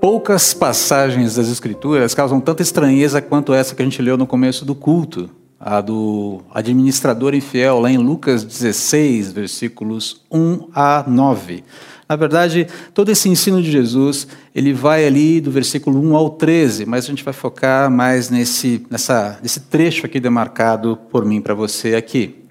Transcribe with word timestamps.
Poucas 0.00 0.54
passagens 0.54 1.34
das 1.34 1.48
Escrituras 1.48 2.14
causam 2.14 2.40
tanta 2.40 2.62
estranheza 2.62 3.20
quanto 3.20 3.52
essa 3.52 3.74
que 3.74 3.82
a 3.82 3.84
gente 3.84 4.00
leu 4.00 4.16
no 4.16 4.26
começo 4.26 4.64
do 4.64 4.74
culto, 4.74 5.28
a 5.58 5.82
do 5.82 6.40
administrador 6.54 7.34
infiel, 7.34 7.78
lá 7.78 7.90
em 7.90 7.98
Lucas 7.98 8.42
16, 8.42 9.30
versículos 9.30 10.22
1 10.32 10.68
a 10.74 11.04
9. 11.06 11.62
Na 12.08 12.16
verdade, 12.16 12.66
todo 12.94 13.10
esse 13.10 13.28
ensino 13.28 13.62
de 13.62 13.70
Jesus, 13.70 14.26
ele 14.54 14.72
vai 14.72 15.04
ali 15.04 15.38
do 15.38 15.50
versículo 15.50 16.00
1 16.02 16.16
ao 16.16 16.30
13, 16.30 16.86
mas 16.86 17.04
a 17.04 17.08
gente 17.08 17.22
vai 17.22 17.34
focar 17.34 17.90
mais 17.90 18.30
nesse, 18.30 18.86
nessa, 18.88 19.38
nesse 19.42 19.60
trecho 19.60 20.06
aqui 20.06 20.18
demarcado 20.18 20.98
por 21.10 21.26
mim 21.26 21.42
para 21.42 21.52
você 21.52 21.94
aqui. 21.94 22.46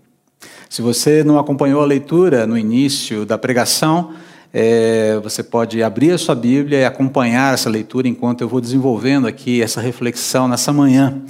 Se 0.70 0.84
você 0.84 1.24
não 1.24 1.40
acompanhou 1.40 1.82
a 1.82 1.86
leitura 1.86 2.46
no 2.46 2.56
início 2.56 3.26
da 3.26 3.40
pregação, 3.40 4.14
é, 4.54 5.20
você 5.24 5.44
pode 5.44 5.82
abrir 5.84 6.12
a 6.12 6.18
sua 6.18 6.36
Bíblia 6.36 6.80
e 6.80 6.86
acompanhar 6.86 7.54
essa 7.54 7.70
leitura 7.70 8.07
enquanto 8.07 8.42
eu 8.42 8.48
vou 8.48 8.60
desenvolvendo 8.60 9.28
aqui 9.28 9.62
essa 9.62 9.80
reflexão 9.80 10.48
nessa 10.48 10.74
manhã. 10.74 11.21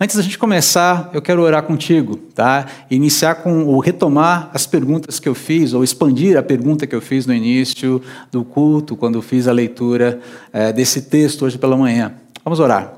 Antes 0.00 0.16
da 0.16 0.22
gente 0.22 0.38
começar, 0.38 1.08
eu 1.14 1.22
quero 1.22 1.40
orar 1.40 1.62
contigo, 1.62 2.16
tá? 2.16 2.66
Iniciar 2.90 3.36
com 3.36 3.64
ou 3.66 3.78
retomar 3.78 4.50
as 4.52 4.66
perguntas 4.66 5.20
que 5.20 5.28
eu 5.28 5.34
fiz, 5.34 5.72
ou 5.72 5.84
expandir 5.84 6.36
a 6.36 6.42
pergunta 6.42 6.86
que 6.86 6.94
eu 6.94 7.00
fiz 7.00 7.26
no 7.26 7.32
início 7.32 8.02
do 8.32 8.44
culto, 8.44 8.96
quando 8.96 9.22
fiz 9.22 9.46
a 9.46 9.52
leitura 9.52 10.20
é, 10.52 10.72
desse 10.72 11.02
texto 11.02 11.44
hoje 11.44 11.58
pela 11.58 11.76
manhã. 11.76 12.12
Vamos 12.44 12.58
orar. 12.58 12.94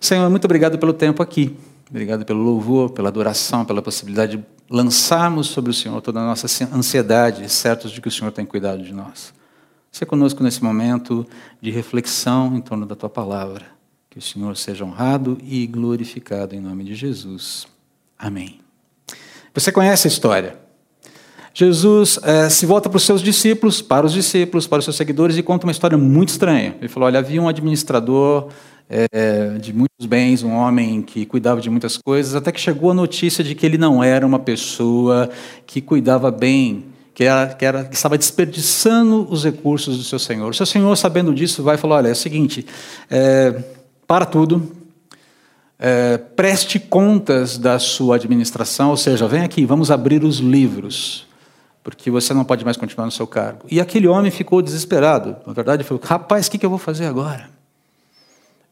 Senhor, 0.00 0.30
muito 0.30 0.44
obrigado 0.44 0.78
pelo 0.78 0.92
tempo 0.92 1.20
aqui. 1.20 1.56
Obrigado 1.88 2.24
pelo 2.24 2.42
louvor, 2.42 2.90
pela 2.90 3.08
adoração, 3.08 3.64
pela 3.64 3.80
possibilidade 3.80 4.36
de 4.36 4.44
lançarmos 4.68 5.46
sobre 5.46 5.70
o 5.70 5.74
Senhor 5.74 6.00
toda 6.00 6.20
a 6.20 6.26
nossa 6.26 6.46
ansiedade, 6.74 7.48
certos 7.48 7.92
de 7.92 8.00
que 8.00 8.08
o 8.08 8.10
Senhor 8.10 8.32
tem 8.32 8.44
cuidado 8.44 8.82
de 8.82 8.92
nós. 8.92 9.32
Seja 9.92 10.04
conosco 10.04 10.42
nesse 10.42 10.62
momento 10.62 11.26
de 11.60 11.70
reflexão 11.70 12.56
em 12.56 12.60
torno 12.60 12.84
da 12.84 12.94
tua 12.94 13.08
palavra. 13.08 13.64
Que 14.10 14.18
o 14.18 14.22
Senhor 14.22 14.56
seja 14.56 14.84
honrado 14.84 15.38
e 15.42 15.66
glorificado 15.66 16.54
em 16.54 16.60
nome 16.60 16.84
de 16.84 16.94
Jesus. 16.94 17.66
Amém. 18.18 18.60
Você 19.54 19.70
conhece 19.70 20.06
a 20.06 20.10
história. 20.10 20.58
Jesus 21.54 22.18
eh, 22.22 22.50
se 22.50 22.66
volta 22.66 22.90
para 22.90 22.98
os 22.98 23.04
seus 23.04 23.22
discípulos, 23.22 23.80
para 23.80 24.04
os 24.04 24.12
discípulos, 24.12 24.66
para 24.66 24.80
os 24.80 24.84
seus 24.84 24.96
seguidores 24.96 25.38
e 25.38 25.42
conta 25.42 25.66
uma 25.66 25.72
história 25.72 25.96
muito 25.96 26.28
estranha. 26.28 26.76
Ele 26.78 26.88
falou: 26.88 27.06
olha, 27.06 27.20
havia 27.20 27.40
um 27.40 27.48
administrador 27.48 28.48
é, 28.88 29.58
de 29.60 29.72
muitos 29.72 30.06
bens, 30.06 30.42
um 30.42 30.52
homem 30.52 31.02
que 31.02 31.26
cuidava 31.26 31.60
de 31.60 31.68
muitas 31.68 31.96
coisas, 31.96 32.34
até 32.34 32.52
que 32.52 32.60
chegou 32.60 32.92
a 32.92 32.94
notícia 32.94 33.42
de 33.42 33.54
que 33.54 33.66
ele 33.66 33.76
não 33.78 34.02
era 34.02 34.26
uma 34.26 34.38
pessoa 34.38 35.28
que 35.66 35.80
cuidava 35.80 36.30
bem, 36.30 36.84
que, 37.12 37.24
era, 37.24 37.48
que, 37.54 37.64
era, 37.64 37.84
que 37.84 37.96
estava 37.96 38.16
desperdiçando 38.16 39.26
os 39.28 39.44
recursos 39.44 39.96
do 39.96 40.04
seu 40.04 40.18
senhor. 40.18 40.50
O 40.50 40.54
seu 40.54 40.66
senhor, 40.66 40.94
sabendo 40.96 41.34
disso, 41.34 41.62
vai 41.62 41.76
falou: 41.76 41.96
olha, 41.96 42.08
é 42.08 42.12
o 42.12 42.16
seguinte, 42.16 42.64
é, 43.10 43.62
para 44.06 44.24
tudo, 44.24 44.70
é, 45.78 46.18
preste 46.18 46.78
contas 46.78 47.58
da 47.58 47.78
sua 47.78 48.16
administração, 48.16 48.90
ou 48.90 48.96
seja, 48.96 49.26
vem 49.26 49.42
aqui, 49.42 49.64
vamos 49.64 49.90
abrir 49.90 50.22
os 50.22 50.38
livros, 50.38 51.26
porque 51.82 52.10
você 52.10 52.32
não 52.32 52.44
pode 52.44 52.64
mais 52.64 52.76
continuar 52.76 53.06
no 53.06 53.12
seu 53.12 53.26
cargo. 53.26 53.66
E 53.68 53.80
aquele 53.80 54.06
homem 54.06 54.30
ficou 54.30 54.62
desesperado. 54.62 55.36
Na 55.44 55.52
verdade, 55.52 55.82
ele 55.82 55.88
falou: 55.88 56.02
rapaz, 56.04 56.46
o 56.46 56.50
que, 56.50 56.58
que 56.58 56.66
eu 56.66 56.70
vou 56.70 56.78
fazer 56.78 57.06
agora? 57.06 57.55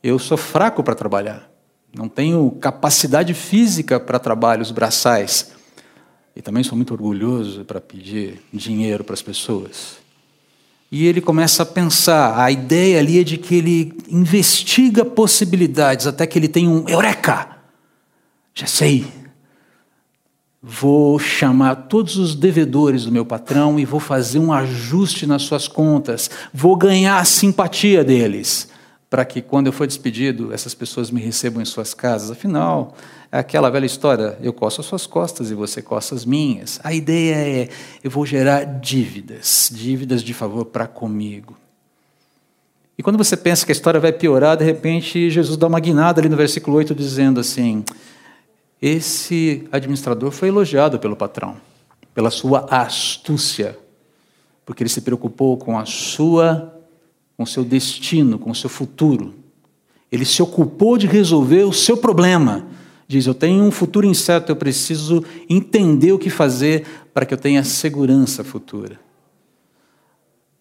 Eu 0.05 0.19
sou 0.19 0.37
fraco 0.37 0.83
para 0.83 0.95
trabalhar. 0.95 1.51
Não 1.97 2.11
tenho 2.11 2.51
capacidade 2.61 3.33
física 3.33 3.99
para 3.99 4.19
trabalhos 4.19 4.71
braçais. 4.71 5.53
E 6.37 6.43
também 6.43 6.63
sou 6.63 6.77
muito 6.77 6.93
orgulhoso 6.93 7.65
para 7.65 7.81
pedir 7.81 8.43
dinheiro 8.53 9.03
para 9.03 9.15
as 9.15 9.23
pessoas. 9.23 9.97
E 10.93 11.07
ele 11.07 11.23
começa 11.23 11.63
a 11.63 11.67
pensar, 11.67 12.39
a 12.39 12.51
ideia 12.51 12.99
ali 12.99 13.19
é 13.19 13.25
de 13.25 13.39
que 13.39 13.55
ele 13.55 13.97
investiga 14.11 15.07
possibilidades 15.07 16.07
até 16.07 16.27
que 16.27 16.39
ele 16.39 16.49
tem 16.49 16.69
um 16.69 16.87
eureka. 16.87 17.57
Já 18.53 18.67
sei. 18.67 19.07
Vou 20.63 21.19
chamar 21.19 21.77
todos 21.89 22.19
os 22.19 22.35
devedores 22.35 23.07
do 23.07 23.13
meu 23.13 23.25
patrão 23.25 23.81
e 23.81 23.87
vou 23.87 24.01
fazer 24.01 24.39
um 24.39 24.53
ajuste 24.53 25.25
nas 25.25 25.45
suas 25.45 25.67
contas. 25.67 26.31
Vou 26.53 26.77
ganhar 26.77 27.19
a 27.19 27.25
simpatia 27.25 28.05
deles 28.05 28.74
para 29.15 29.25
que 29.25 29.41
quando 29.41 29.69
eu 29.69 29.73
for 29.73 29.87
despedido, 29.87 30.53
essas 30.53 30.75
pessoas 30.75 31.09
me 31.09 31.21
recebam 31.21 31.63
em 31.63 31.65
suas 31.65 31.95
casas. 31.95 32.33
Afinal, 32.33 32.97
é 33.31 33.39
aquela 33.39 33.71
velha 33.71 33.87
história: 33.87 34.37
eu 34.43 34.53
costo 34.53 34.81
as 34.81 34.87
suas 34.89 35.07
costas 35.07 35.53
e 35.53 35.55
você 35.55 35.81
costa 35.81 36.17
as 36.17 36.25
minhas. 36.25 36.81
A 36.83 36.93
ideia 36.93 37.37
é: 37.37 37.69
eu 38.03 38.11
vou 38.11 38.27
gerar 38.27 38.65
dívidas, 38.65 39.71
dívidas 39.73 40.21
de 40.21 40.35
favor 40.35 40.65
para 40.65 40.89
comigo. 40.89 41.57
E 42.99 43.05
quando 43.05 43.17
você 43.17 43.37
pensa 43.37 43.65
que 43.65 43.71
a 43.71 43.73
história 43.73 44.01
vai 44.01 44.13
piorar, 44.13 44.57
de 44.57 44.65
repente 44.65 45.31
Jesus 45.31 45.57
dá 45.57 45.69
uma 45.69 45.79
guinada 45.79 46.21
ali 46.21 46.29
no 46.29 46.37
versículo 46.37 46.77
8, 46.79 46.93
dizendo 46.93 47.39
assim: 47.39 47.85
Esse 48.83 49.69
administrador 49.71 50.33
foi 50.33 50.49
elogiado 50.49 50.99
pelo 50.99 51.15
patrão, 51.15 51.57
pela 52.13 52.33
sua 52.33 52.67
astúcia, 52.69 53.79
porque 54.67 54.83
ele 54.83 54.91
se 54.91 55.03
preocupou 55.03 55.57
com 55.57 55.79
a 55.79 55.87
sua 55.87 56.74
com 57.37 57.45
seu 57.45 57.65
destino, 57.65 58.39
com 58.39 58.53
seu 58.55 58.71
futuro. 58.71 59.35
Ele 60.11 60.25
se 60.25 60.43
ocupou 60.43 60.97
de 60.97 61.07
resolver 61.07 61.65
o 61.65 61.73
seu 61.73 61.97
problema. 61.97 62.67
Diz: 63.07 63.27
Eu 63.27 63.35
tenho 63.35 63.63
um 63.65 63.71
futuro 63.71 64.07
incerto, 64.07 64.51
eu 64.51 64.57
preciso 64.57 65.25
entender 65.49 66.13
o 66.13 66.19
que 66.19 66.31
fazer 66.31 66.87
para 67.13 67.27
que 67.27 67.35
eu 67.35 67.39
tenha 67.39 67.65
segurança 67.65 68.45
futura. 68.45 68.99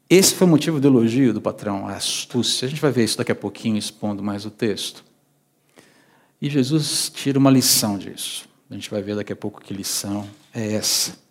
Esse 0.10 0.36
foi 0.36 0.46
o 0.46 0.50
motivo 0.50 0.80
do 0.80 0.88
elogio 0.88 1.34
do 1.34 1.42
patrão, 1.42 1.88
a 1.88 1.96
astúcia. 1.96 2.68
A 2.68 2.70
gente 2.70 2.82
vai 2.82 2.92
ver 2.92 3.04
isso 3.04 3.18
daqui 3.18 3.32
a 3.32 3.36
pouquinho, 3.36 3.78
expondo 3.78 4.22
mais 4.22 4.46
o 4.46 4.52
texto. 4.52 5.04
E 6.42 6.50
Jesus 6.50 7.10
tira 7.14 7.40
uma 7.40 7.50
lição 7.50 7.98
disso. 7.98 8.48
A 8.70 8.74
gente 8.74 8.92
vai 8.92 9.02
ver 9.02 9.16
daqui 9.16 9.32
a 9.32 9.36
pouco 9.36 9.62
que 9.62 9.74
lição 9.74 10.28
é 10.54 10.74
essa. 10.74 11.23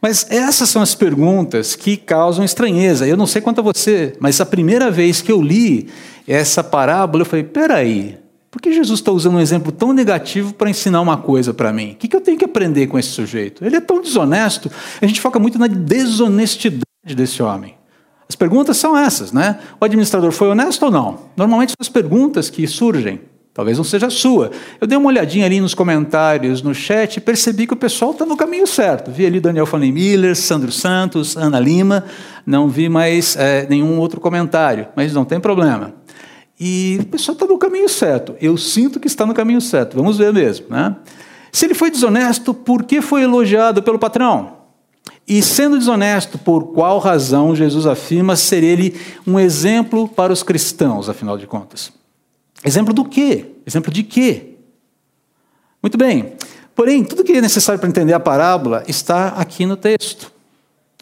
Mas 0.00 0.26
essas 0.30 0.68
são 0.68 0.80
as 0.80 0.94
perguntas 0.94 1.74
que 1.74 1.96
causam 1.96 2.44
estranheza. 2.44 3.06
Eu 3.06 3.16
não 3.16 3.26
sei 3.26 3.42
quanto 3.42 3.60
a 3.60 3.64
você, 3.64 4.16
mas 4.20 4.40
a 4.40 4.46
primeira 4.46 4.90
vez 4.90 5.20
que 5.20 5.32
eu 5.32 5.42
li 5.42 5.88
essa 6.26 6.62
parábola, 6.62 7.22
eu 7.22 7.26
falei: 7.26 7.44
peraí, 7.44 8.18
por 8.50 8.62
que 8.62 8.72
Jesus 8.72 9.00
está 9.00 9.12
usando 9.12 9.36
um 9.36 9.40
exemplo 9.40 9.70
tão 9.70 9.92
negativo 9.92 10.54
para 10.54 10.70
ensinar 10.70 11.00
uma 11.00 11.16
coisa 11.16 11.52
para 11.52 11.72
mim? 11.72 11.92
O 11.92 11.96
que, 11.96 12.14
eu 12.14 12.20
tenho 12.20 12.38
que 12.38 12.44
aprender 12.44 12.86
com 12.86 12.98
esse 12.98 13.10
sujeito? 13.10 13.64
Ele 13.64 13.76
é 13.76 13.80
tão 13.80 14.00
desonesto. 14.00 14.70
A 15.00 15.06
gente 15.06 15.20
foca 15.20 15.38
muito 15.38 15.58
na 15.58 15.66
desonestidade 15.66 16.84
desse 17.14 17.42
homem. 17.42 17.74
As 18.28 18.36
perguntas 18.36 18.76
são 18.76 18.96
essas, 18.96 19.32
né? 19.32 19.58
O 19.80 19.84
administrador 19.84 20.32
foi 20.32 20.48
honesto 20.48 20.84
ou 20.84 20.90
não? 20.90 21.30
Normalmente 21.36 21.70
são 21.70 21.76
as 21.80 21.88
perguntas 21.88 22.50
que 22.50 22.66
surgem. 22.66 23.20
Talvez 23.58 23.76
não 23.76 23.82
seja 23.82 24.08
sua. 24.08 24.52
Eu 24.80 24.86
dei 24.86 24.96
uma 24.96 25.08
olhadinha 25.08 25.44
ali 25.44 25.60
nos 25.60 25.74
comentários, 25.74 26.62
no 26.62 26.72
chat, 26.72 27.16
e 27.16 27.20
percebi 27.20 27.66
que 27.66 27.72
o 27.72 27.76
pessoal 27.76 28.12
está 28.12 28.24
no 28.24 28.36
caminho 28.36 28.68
certo. 28.68 29.10
Vi 29.10 29.26
ali 29.26 29.40
Daniel 29.40 29.66
Fanny 29.66 29.90
Miller, 29.90 30.36
Sandro 30.36 30.70
Santos, 30.70 31.36
Ana 31.36 31.58
Lima, 31.58 32.04
não 32.46 32.68
vi 32.68 32.88
mais 32.88 33.34
é, 33.34 33.66
nenhum 33.68 33.98
outro 33.98 34.20
comentário, 34.20 34.86
mas 34.94 35.12
não 35.12 35.24
tem 35.24 35.40
problema. 35.40 35.92
E 36.60 36.98
o 37.00 37.06
pessoal 37.06 37.32
está 37.32 37.46
no 37.46 37.58
caminho 37.58 37.88
certo. 37.88 38.36
Eu 38.40 38.56
sinto 38.56 39.00
que 39.00 39.08
está 39.08 39.26
no 39.26 39.34
caminho 39.34 39.60
certo. 39.60 39.96
Vamos 39.96 40.18
ver 40.18 40.32
mesmo. 40.32 40.66
Né? 40.70 40.94
Se 41.50 41.66
ele 41.66 41.74
foi 41.74 41.90
desonesto, 41.90 42.54
por 42.54 42.84
que 42.84 43.00
foi 43.00 43.24
elogiado 43.24 43.82
pelo 43.82 43.98
patrão? 43.98 44.52
E 45.26 45.42
sendo 45.42 45.76
desonesto, 45.76 46.38
por 46.38 46.68
qual 46.72 47.00
razão 47.00 47.56
Jesus 47.56 47.86
afirma 47.86 48.36
ser 48.36 48.62
ele 48.62 48.94
um 49.26 49.36
exemplo 49.36 50.06
para 50.06 50.32
os 50.32 50.44
cristãos, 50.44 51.08
afinal 51.08 51.36
de 51.36 51.48
contas? 51.48 51.97
Exemplo 52.64 52.92
do 52.92 53.04
quê? 53.04 53.52
Exemplo 53.66 53.92
de 53.92 54.02
quê? 54.02 54.56
Muito 55.82 55.96
bem. 55.96 56.34
Porém, 56.74 57.04
tudo 57.04 57.24
que 57.24 57.32
é 57.32 57.40
necessário 57.40 57.80
para 57.80 57.88
entender 57.88 58.12
a 58.12 58.20
parábola 58.20 58.84
está 58.86 59.28
aqui 59.28 59.66
no 59.66 59.76
texto. 59.76 60.32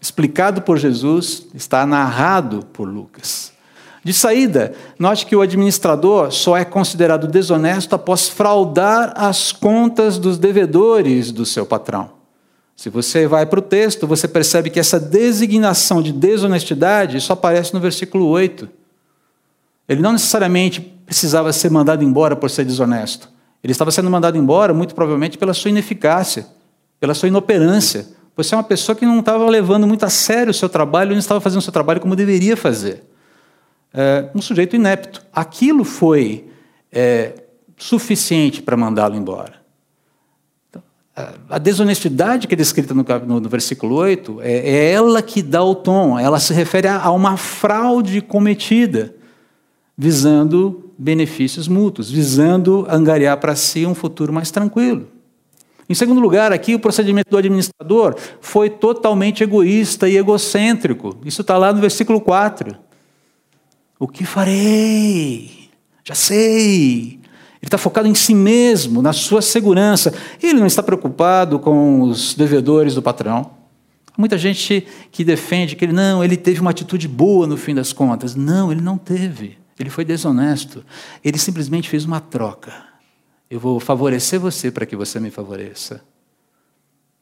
Explicado 0.01 0.63
por 0.63 0.79
Jesus, 0.79 1.47
está 1.55 1.87
narrado 1.87 2.65
por 2.73 2.89
Lucas. 2.89 3.53
De 4.05 4.13
saída, 4.13 4.73
note 4.99 5.27
que 5.27 5.35
o 5.35 5.41
administrador 5.41 6.31
só 6.31 6.57
é 6.57 6.65
considerado 6.65 7.27
desonesto 7.27 7.95
após 7.95 8.29
fraudar 8.29 9.13
as 9.17 9.51
contas 9.51 10.17
dos 10.17 10.39
devedores 10.39 11.33
do 11.33 11.45
seu 11.45 11.67
patrão. 11.67 12.13
Se 12.77 12.89
você 12.89 13.27
vai 13.27 13.47
para 13.47 13.59
o 13.59 13.63
texto, 13.63 14.07
você 14.07 14.29
percebe 14.29 14.71
que 14.71 14.79
essa 14.79 15.01
designação 15.01 16.01
de 16.01 16.13
desonestidade 16.13 17.21
só 17.21 17.33
aparece 17.33 17.75
no 17.75 17.81
versículo 17.81 18.27
8. 18.29 18.69
Ele 19.89 20.01
não 20.01 20.13
necessariamente 20.13 20.81
precisava 20.81 21.53
ser 21.53 21.71
mandado 21.71 22.03
embora 22.03 22.35
por 22.35 22.51
ser 22.51 22.65
desonesto. 22.65 23.31
Ele 23.63 23.73
estava 23.73 23.91
sendo 23.91 24.11
mandado 24.11 24.37
embora, 24.37 24.75
muito 24.75 24.95
provavelmente, 24.95 25.39
pela 25.39 25.55
sua 25.55 25.71
ineficácia, 25.71 26.47
pela 27.01 27.15
sua 27.15 27.29
inoperância. 27.29 28.07
Você 28.37 28.55
é 28.55 28.59
uma 28.59 28.65
pessoa 28.65 28.95
que 28.95 29.07
não 29.07 29.21
estava 29.21 29.49
levando 29.49 29.87
muito 29.87 30.05
a 30.05 30.11
sério 30.11 30.51
o 30.51 30.55
seu 30.55 30.69
trabalho, 30.69 31.13
não 31.13 31.19
estava 31.19 31.41
fazendo 31.41 31.61
o 31.61 31.63
seu 31.63 31.73
trabalho 31.73 32.01
como 32.01 32.15
deveria 32.15 32.57
fazer. 32.57 33.05
É, 33.95 34.29
um 34.35 34.43
sujeito 34.43 34.77
inepto. 34.77 35.23
Aquilo 35.33 35.85
foi 35.85 36.49
é, 36.93 37.33
suficiente 37.77 38.63
para 38.63 38.77
mandá-lo 38.77 39.17
embora. 39.17 39.55
Então, 40.69 40.83
a 41.49 41.59
desonestidade 41.59 42.47
que 42.47 42.55
é 42.55 42.57
descrita 42.57 42.93
no, 42.93 43.05
no, 43.27 43.41
no 43.41 43.49
versículo 43.49 43.95
8 43.97 44.41
é, 44.43 44.53
é, 44.53 44.93
ela 44.93 45.23
que 45.23 45.43
dá 45.43 45.65
o 45.65 45.75
tom, 45.75 46.19
ela 46.19 46.39
se 46.39 46.53
refere 46.53 46.89
a, 46.89 47.01
a 47.01 47.11
uma 47.11 47.37
fraude 47.37 48.21
cometida. 48.21 49.15
Visando 49.97 50.93
benefícios 50.99 51.69
mútuos, 51.69 52.11
visando 52.11 52.87
angariar 52.89 53.39
para 53.39 53.57
si 53.57 53.87
um 53.87 53.95
futuro 53.95 54.33
mais 54.33 54.51
tranquilo. 54.51 55.09
Em 55.89 55.95
segundo 55.95 56.21
lugar, 56.21 56.53
aqui 56.53 56.75
o 56.75 56.81
procedimento 56.81 57.31
do 57.31 57.37
administrador 57.37 58.17
foi 58.41 58.69
totalmente 58.69 59.45
egoísta 59.45 60.09
e 60.09 60.17
egocêntrico. 60.17 61.17
Isso 61.25 61.43
está 61.43 61.57
lá 61.57 61.73
no 61.73 61.81
versículo 61.81 62.21
4. 62.21 62.77
O 63.99 64.09
que 64.09 64.25
farei? 64.25 65.71
Já 66.05 66.15
sei. 66.15 67.21
Ele 67.67 67.69
está 67.69 67.79
focado 67.79 68.09
em 68.09 68.15
si 68.15 68.35
mesmo, 68.35 69.01
na 69.01 69.13
sua 69.13 69.41
segurança. 69.41 70.13
Ele 70.43 70.59
não 70.59 70.67
está 70.67 70.83
preocupado 70.83 71.59
com 71.59 72.03
os 72.03 72.35
devedores 72.35 72.95
do 72.95 73.03
patrão. 73.03 73.53
Muita 74.19 74.37
gente 74.37 74.87
que 75.13 75.25
defende 75.25 75.77
que 75.77 75.85
ele 75.85 75.93
não, 75.93 76.25
ele 76.25 76.37
teve 76.37 76.61
uma 76.61 76.71
atitude 76.71 77.07
boa 77.07 77.47
no 77.47 77.57
fim 77.57 77.75
das 77.75 77.93
contas. 77.93 78.35
Não, 78.35 78.73
ele 78.73 78.81
não 78.81 78.99
teve. 78.99 79.57
Ele 79.79 79.91
foi 79.91 80.05
desonesto. 80.05 80.85
Ele 81.25 81.39
simplesmente 81.39 81.89
fez 81.89 82.05
uma 82.05 82.21
troca. 82.21 82.73
Eu 83.51 83.61
vou 83.61 83.79
favorecer 83.79 84.41
você 84.41 84.71
para 84.71 84.87
que 84.87 84.97
você 84.97 85.21
me 85.21 85.31
favoreça. 85.31 86.03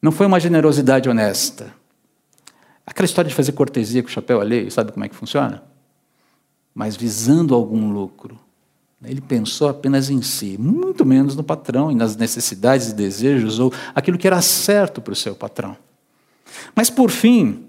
Não 0.01 0.13
foi 0.13 0.27
uma 0.27 0.41
generosidade 0.41 1.09
honesta. 1.09 1.75
Aquela 2.87 3.07
história 3.07 3.29
de 3.29 3.35
fazer 3.35 3.53
cortesia 3.53 4.03
com 4.03 4.09
o 4.09 4.13
chapéu 4.13 4.41
alheio, 4.41 4.71
sabe 4.71 4.93
como 4.93 5.05
é 5.05 5.09
que 5.09 5.15
funciona? 5.15 5.63
Mas 6.75 6.97
visando 6.97 7.55
algum 7.55 7.93
lucro. 7.93 8.39
Ele 9.03 9.21
pensou 9.21 9.69
apenas 9.69 10.09
em 10.09 10.23
si, 10.23 10.57
muito 10.59 11.05
menos 11.05 11.37
no 11.37 11.45
patrão 11.45 11.91
e 11.91 11.95
nas 11.95 12.17
necessidades 12.17 12.89
e 12.89 12.95
desejos 12.95 13.59
ou 13.59 13.73
aquilo 13.95 14.17
que 14.17 14.27
era 14.27 14.41
certo 14.41 15.01
para 15.01 15.13
o 15.13 15.17
seu 15.17 15.35
patrão. 15.35 15.77
Mas 16.75 16.89
por 16.89 17.11
fim, 17.11 17.67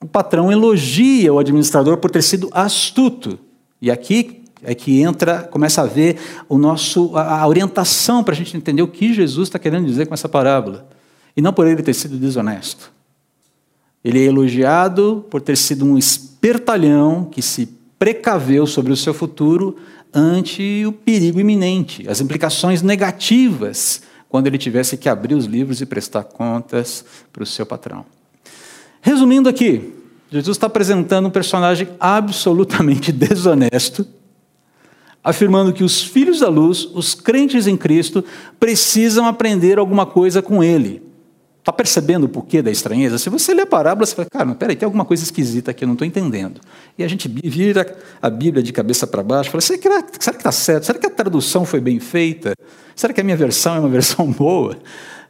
o 0.00 0.06
patrão 0.06 0.52
elogia 0.52 1.32
o 1.32 1.38
administrador 1.38 1.96
por 1.96 2.10
ter 2.10 2.22
sido 2.22 2.48
astuto. 2.52 3.38
E 3.80 3.90
aqui 3.90 4.42
é 4.62 4.74
que 4.74 5.00
entra, 5.00 5.42
começa 5.42 5.82
a 5.82 5.86
ver 5.86 6.16
o 6.48 6.56
nosso, 6.56 7.16
a 7.16 7.46
orientação 7.46 8.24
para 8.24 8.32
a 8.32 8.36
gente 8.36 8.56
entender 8.56 8.82
o 8.82 8.88
que 8.88 9.12
Jesus 9.12 9.48
está 9.48 9.58
querendo 9.58 9.86
dizer 9.86 10.06
com 10.06 10.14
essa 10.14 10.28
parábola. 10.28 10.88
E 11.36 11.42
não 11.42 11.52
por 11.52 11.66
ele 11.66 11.82
ter 11.82 11.94
sido 11.94 12.16
desonesto. 12.16 12.92
Ele 14.04 14.20
é 14.20 14.26
elogiado 14.26 15.24
por 15.30 15.40
ter 15.40 15.56
sido 15.56 15.84
um 15.84 15.98
espertalhão 15.98 17.24
que 17.24 17.42
se 17.42 17.68
precaveu 17.98 18.66
sobre 18.66 18.92
o 18.92 18.96
seu 18.96 19.14
futuro 19.14 19.76
ante 20.12 20.84
o 20.86 20.92
perigo 20.92 21.40
iminente, 21.40 22.08
as 22.08 22.20
implicações 22.20 22.82
negativas 22.82 24.02
quando 24.28 24.46
ele 24.46 24.58
tivesse 24.58 24.96
que 24.96 25.08
abrir 25.08 25.34
os 25.34 25.44
livros 25.44 25.80
e 25.80 25.86
prestar 25.86 26.24
contas 26.24 27.04
para 27.32 27.42
o 27.42 27.46
seu 27.46 27.64
patrão. 27.64 28.04
Resumindo 29.00 29.48
aqui, 29.48 29.92
Jesus 30.30 30.56
está 30.56 30.66
apresentando 30.66 31.26
um 31.26 31.30
personagem 31.30 31.88
absolutamente 32.00 33.10
desonesto, 33.12 34.06
afirmando 35.22 35.72
que 35.72 35.84
os 35.84 36.02
filhos 36.02 36.40
da 36.40 36.48
luz, 36.48 36.88
os 36.92 37.14
crentes 37.14 37.66
em 37.66 37.76
Cristo, 37.76 38.24
precisam 38.58 39.26
aprender 39.26 39.78
alguma 39.78 40.04
coisa 40.04 40.42
com 40.42 40.62
ele. 40.62 41.02
Está 41.64 41.72
percebendo 41.72 42.24
o 42.24 42.28
porquê 42.28 42.60
da 42.60 42.70
estranheza? 42.70 43.16
Se 43.16 43.30
você 43.30 43.54
lê 43.54 43.62
a 43.62 43.66
parábola, 43.66 44.04
você 44.04 44.14
fala, 44.14 44.28
cara, 44.30 44.44
mas 44.44 44.58
peraí, 44.58 44.76
tem 44.76 44.84
alguma 44.84 45.06
coisa 45.06 45.24
esquisita 45.24 45.70
aqui, 45.70 45.82
eu 45.82 45.86
não 45.86 45.94
estou 45.94 46.06
entendendo. 46.06 46.60
E 46.98 47.02
a 47.02 47.08
gente 47.08 47.26
vira 47.26 47.96
a 48.20 48.28
Bíblia 48.28 48.62
de 48.62 48.70
cabeça 48.70 49.06
para 49.06 49.22
baixo, 49.22 49.50
fala, 49.50 49.62
será 49.62 50.02
que 50.02 50.18
está 50.18 50.52
certo? 50.52 50.84
Será 50.84 50.98
que 50.98 51.06
a 51.06 51.10
tradução 51.10 51.64
foi 51.64 51.80
bem 51.80 51.98
feita? 51.98 52.54
Será 52.94 53.14
que 53.14 53.20
a 53.22 53.24
minha 53.24 53.36
versão 53.36 53.76
é 53.76 53.80
uma 53.80 53.88
versão 53.90 54.30
boa? 54.30 54.76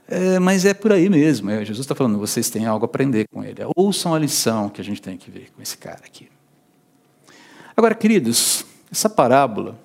É, 0.08 0.38
mas 0.38 0.64
é 0.64 0.74
por 0.74 0.92
aí 0.92 1.08
mesmo. 1.08 1.50
É, 1.50 1.64
Jesus 1.64 1.80
está 1.80 1.94
falando, 1.94 2.18
vocês 2.18 2.50
têm 2.50 2.66
algo 2.66 2.84
a 2.84 2.86
aprender 2.86 3.26
com 3.32 3.42
ele. 3.42 3.62
Ouçam 3.74 4.14
a 4.14 4.18
lição 4.18 4.68
que 4.68 4.80
a 4.80 4.84
gente 4.84 5.00
tem 5.00 5.16
que 5.16 5.30
ver 5.30 5.50
com 5.54 5.62
esse 5.62 5.76
cara 5.76 6.00
aqui. 6.04 6.28
Agora, 7.76 7.94
queridos, 7.94 8.64
essa 8.90 9.08
parábola, 9.08 9.78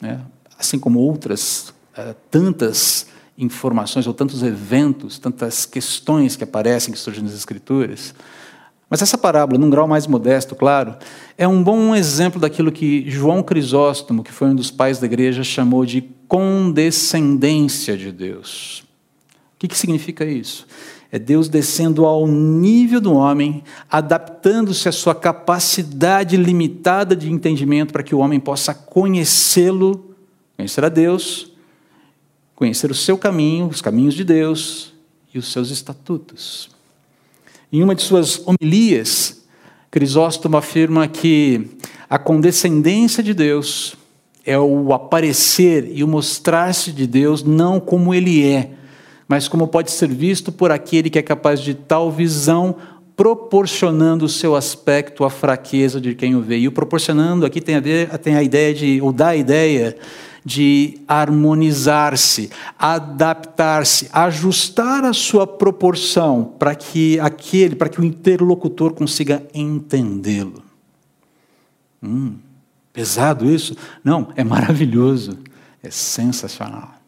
né, 0.00 0.20
assim 0.58 0.78
como 0.78 0.98
outras 0.98 1.72
é, 1.96 2.14
tantas 2.30 3.06
informações 3.36 4.06
ou 4.06 4.14
tantos 4.14 4.42
eventos, 4.42 5.18
tantas 5.18 5.64
questões 5.64 6.36
que 6.36 6.44
aparecem, 6.44 6.92
que 6.92 6.98
surgem 6.98 7.22
nas 7.22 7.34
Escrituras. 7.34 8.14
Mas 8.88 9.00
essa 9.00 9.16
parábola, 9.16 9.58
num 9.58 9.70
grau 9.70 9.86
mais 9.86 10.06
modesto, 10.06 10.56
claro, 10.56 10.96
é 11.38 11.46
um 11.46 11.62
bom 11.62 11.94
exemplo 11.94 12.40
daquilo 12.40 12.72
que 12.72 13.08
João 13.08 13.42
Crisóstomo, 13.42 14.24
que 14.24 14.32
foi 14.32 14.48
um 14.48 14.54
dos 14.54 14.70
pais 14.70 14.98
da 14.98 15.06
igreja, 15.06 15.44
chamou 15.44 15.86
de 15.86 16.02
condescendência 16.26 17.96
de 17.96 18.10
Deus. 18.10 18.89
O 19.60 19.64
que, 19.66 19.68
que 19.68 19.76
significa 19.76 20.24
isso? 20.24 20.66
É 21.12 21.18
Deus 21.18 21.48
descendo 21.48 22.06
ao 22.06 22.26
nível 22.26 23.00
do 23.00 23.12
homem, 23.12 23.62
adaptando-se 23.90 24.88
à 24.88 24.92
sua 24.92 25.14
capacidade 25.14 26.36
limitada 26.36 27.14
de 27.14 27.30
entendimento 27.30 27.92
para 27.92 28.02
que 28.02 28.14
o 28.14 28.18
homem 28.18 28.40
possa 28.40 28.72
conhecê-lo, 28.72 30.14
conhecer 30.56 30.84
a 30.84 30.88
Deus 30.88 31.50
conhecer 32.60 32.90
o 32.90 32.94
seu 32.94 33.16
caminho, 33.16 33.68
os 33.68 33.80
caminhos 33.80 34.12
de 34.12 34.22
Deus 34.22 34.92
e 35.32 35.38
os 35.38 35.50
seus 35.50 35.70
estatutos. 35.70 36.68
Em 37.72 37.82
uma 37.82 37.94
de 37.94 38.02
suas 38.02 38.46
homilias, 38.46 39.46
Crisóstomo 39.90 40.58
afirma 40.58 41.08
que 41.08 41.70
a 42.08 42.18
condescendência 42.18 43.22
de 43.22 43.32
Deus 43.32 43.96
é 44.44 44.58
o 44.58 44.92
aparecer 44.92 45.90
e 45.90 46.04
o 46.04 46.08
mostrar-se 46.08 46.92
de 46.92 47.06
Deus 47.06 47.42
não 47.42 47.80
como 47.80 48.12
ele 48.12 48.44
é, 48.44 48.72
mas 49.30 49.46
como 49.46 49.68
pode 49.68 49.92
ser 49.92 50.08
visto 50.08 50.50
por 50.50 50.72
aquele 50.72 51.08
que 51.08 51.16
é 51.16 51.22
capaz 51.22 51.60
de 51.60 51.72
tal 51.72 52.10
visão, 52.10 52.74
proporcionando 53.14 54.24
o 54.24 54.28
seu 54.28 54.56
aspecto 54.56 55.24
à 55.24 55.30
fraqueza 55.30 56.00
de 56.00 56.16
quem 56.16 56.34
o 56.34 56.40
vê. 56.42 56.58
E 56.58 56.66
o 56.66 56.72
proporcionando 56.72 57.46
aqui 57.46 57.60
tem 57.60 57.76
a, 57.76 57.80
ver, 57.80 58.08
tem 58.18 58.34
a 58.34 58.42
ideia 58.42 58.74
de, 58.74 59.00
ou 59.00 59.12
dá 59.12 59.28
a 59.28 59.36
ideia 59.36 59.96
de 60.44 60.98
harmonizar-se, 61.06 62.50
adaptar-se, 62.76 64.08
ajustar 64.12 65.04
a 65.04 65.12
sua 65.12 65.46
proporção 65.46 66.52
para 66.58 66.74
que 66.74 67.20
aquele, 67.20 67.76
para 67.76 67.88
que 67.88 68.00
o 68.00 68.04
interlocutor 68.04 68.94
consiga 68.94 69.46
entendê-lo. 69.54 70.60
Hum, 72.02 72.34
pesado 72.92 73.48
isso? 73.48 73.76
Não, 74.02 74.32
é 74.34 74.42
maravilhoso, 74.42 75.38
é 75.84 75.88
sensacional. 75.88 76.99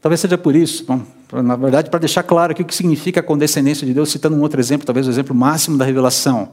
Talvez 0.00 0.20
seja 0.20 0.38
por 0.38 0.54
isso, 0.54 0.84
bom, 0.84 1.02
na 1.42 1.56
verdade, 1.56 1.90
para 1.90 2.00
deixar 2.00 2.22
claro 2.22 2.52
aqui 2.52 2.62
o 2.62 2.64
que 2.64 2.74
significa 2.74 3.20
a 3.20 3.22
condescendência 3.22 3.86
de 3.86 3.92
Deus, 3.92 4.10
citando 4.10 4.36
um 4.36 4.40
outro 4.42 4.60
exemplo, 4.60 4.86
talvez 4.86 5.06
o 5.06 5.10
exemplo 5.10 5.34
máximo 5.34 5.76
da 5.76 5.84
revelação, 5.84 6.52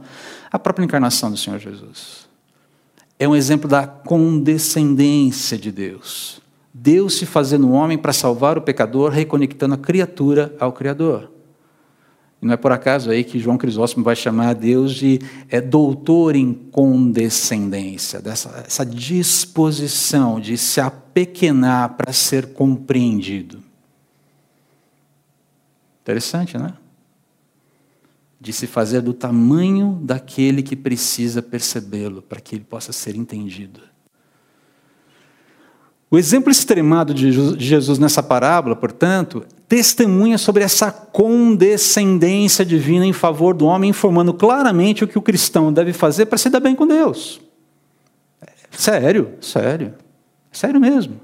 a 0.51 0.57
própria 0.57 0.83
encarnação 0.83 1.29
do 1.29 1.37
Senhor 1.37 1.59
Jesus 1.59 2.25
é 3.17 3.27
um 3.27 3.35
exemplo 3.35 3.69
da 3.69 3.87
condescendência 3.87 5.57
de 5.57 5.71
Deus. 5.71 6.41
Deus 6.73 7.17
se 7.17 7.25
fazendo 7.25 7.71
homem 7.71 7.97
para 7.97 8.11
salvar 8.11 8.57
o 8.57 8.61
pecador, 8.61 9.09
reconectando 9.09 9.75
a 9.75 9.77
criatura 9.77 10.53
ao 10.59 10.73
Criador. 10.73 11.31
Não 12.45 12.53
é 12.53 12.57
por 12.57 12.71
acaso 12.71 13.09
aí 13.09 13.23
que 13.23 13.39
João 13.39 13.57
Crisóstomo 13.57 14.05
vai 14.05 14.15
chamar 14.15 14.53
Deus 14.53 14.93
de 14.93 15.19
é, 15.49 15.59
doutor 15.59 16.35
em 16.35 16.53
condescendência, 16.53 18.21
dessa 18.21 18.63
essa 18.67 18.85
disposição 18.85 20.39
de 20.39 20.55
se 20.55 20.79
apequenar 20.79 21.95
para 21.97 22.13
ser 22.13 22.53
compreendido. 22.53 23.63
Interessante, 26.03 26.55
né? 26.55 26.75
de 28.39 28.53
se 28.53 28.67
fazer 28.67 29.01
do 29.01 29.11
tamanho 29.11 29.99
daquele 30.03 30.61
que 30.61 30.75
precisa 30.75 31.41
percebê-lo, 31.41 32.21
para 32.21 32.39
que 32.39 32.53
ele 32.53 32.63
possa 32.63 32.93
ser 32.93 33.15
entendido. 33.15 33.81
O 36.11 36.17
exemplo 36.19 36.51
extremado 36.51 37.11
de 37.11 37.31
Jesus 37.57 37.97
nessa 37.97 38.21
parábola, 38.21 38.75
portanto, 38.75 39.43
testemunha 39.75 40.37
sobre 40.37 40.63
essa 40.63 40.89
condescendência 40.89 42.63
divina 42.65 43.05
em 43.05 43.11
favor 43.11 43.53
do 43.53 43.65
homem, 43.65 43.89
informando 43.89 44.33
claramente 44.33 45.03
o 45.03 45.07
que 45.07 45.17
o 45.17 45.21
cristão 45.21 45.73
deve 45.73 45.91
fazer 45.91 46.27
para 46.27 46.37
se 46.37 46.49
dar 46.49 46.61
bem 46.61 46.73
com 46.73 46.87
Deus. 46.87 47.41
Sério, 48.71 49.33
sério, 49.41 49.93
sério 50.49 50.79
mesmo. 50.79 51.19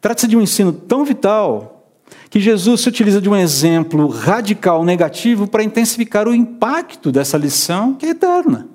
Trata-se 0.00 0.26
de 0.26 0.36
um 0.36 0.40
ensino 0.40 0.72
tão 0.72 1.04
vital 1.04 1.88
que 2.28 2.40
Jesus 2.40 2.80
se 2.80 2.88
utiliza 2.88 3.20
de 3.20 3.28
um 3.28 3.36
exemplo 3.36 4.08
radical 4.08 4.84
negativo 4.84 5.46
para 5.46 5.62
intensificar 5.62 6.26
o 6.26 6.34
impacto 6.34 7.12
dessa 7.12 7.38
lição 7.38 7.94
que 7.94 8.06
é 8.06 8.08
eterna. 8.08 8.66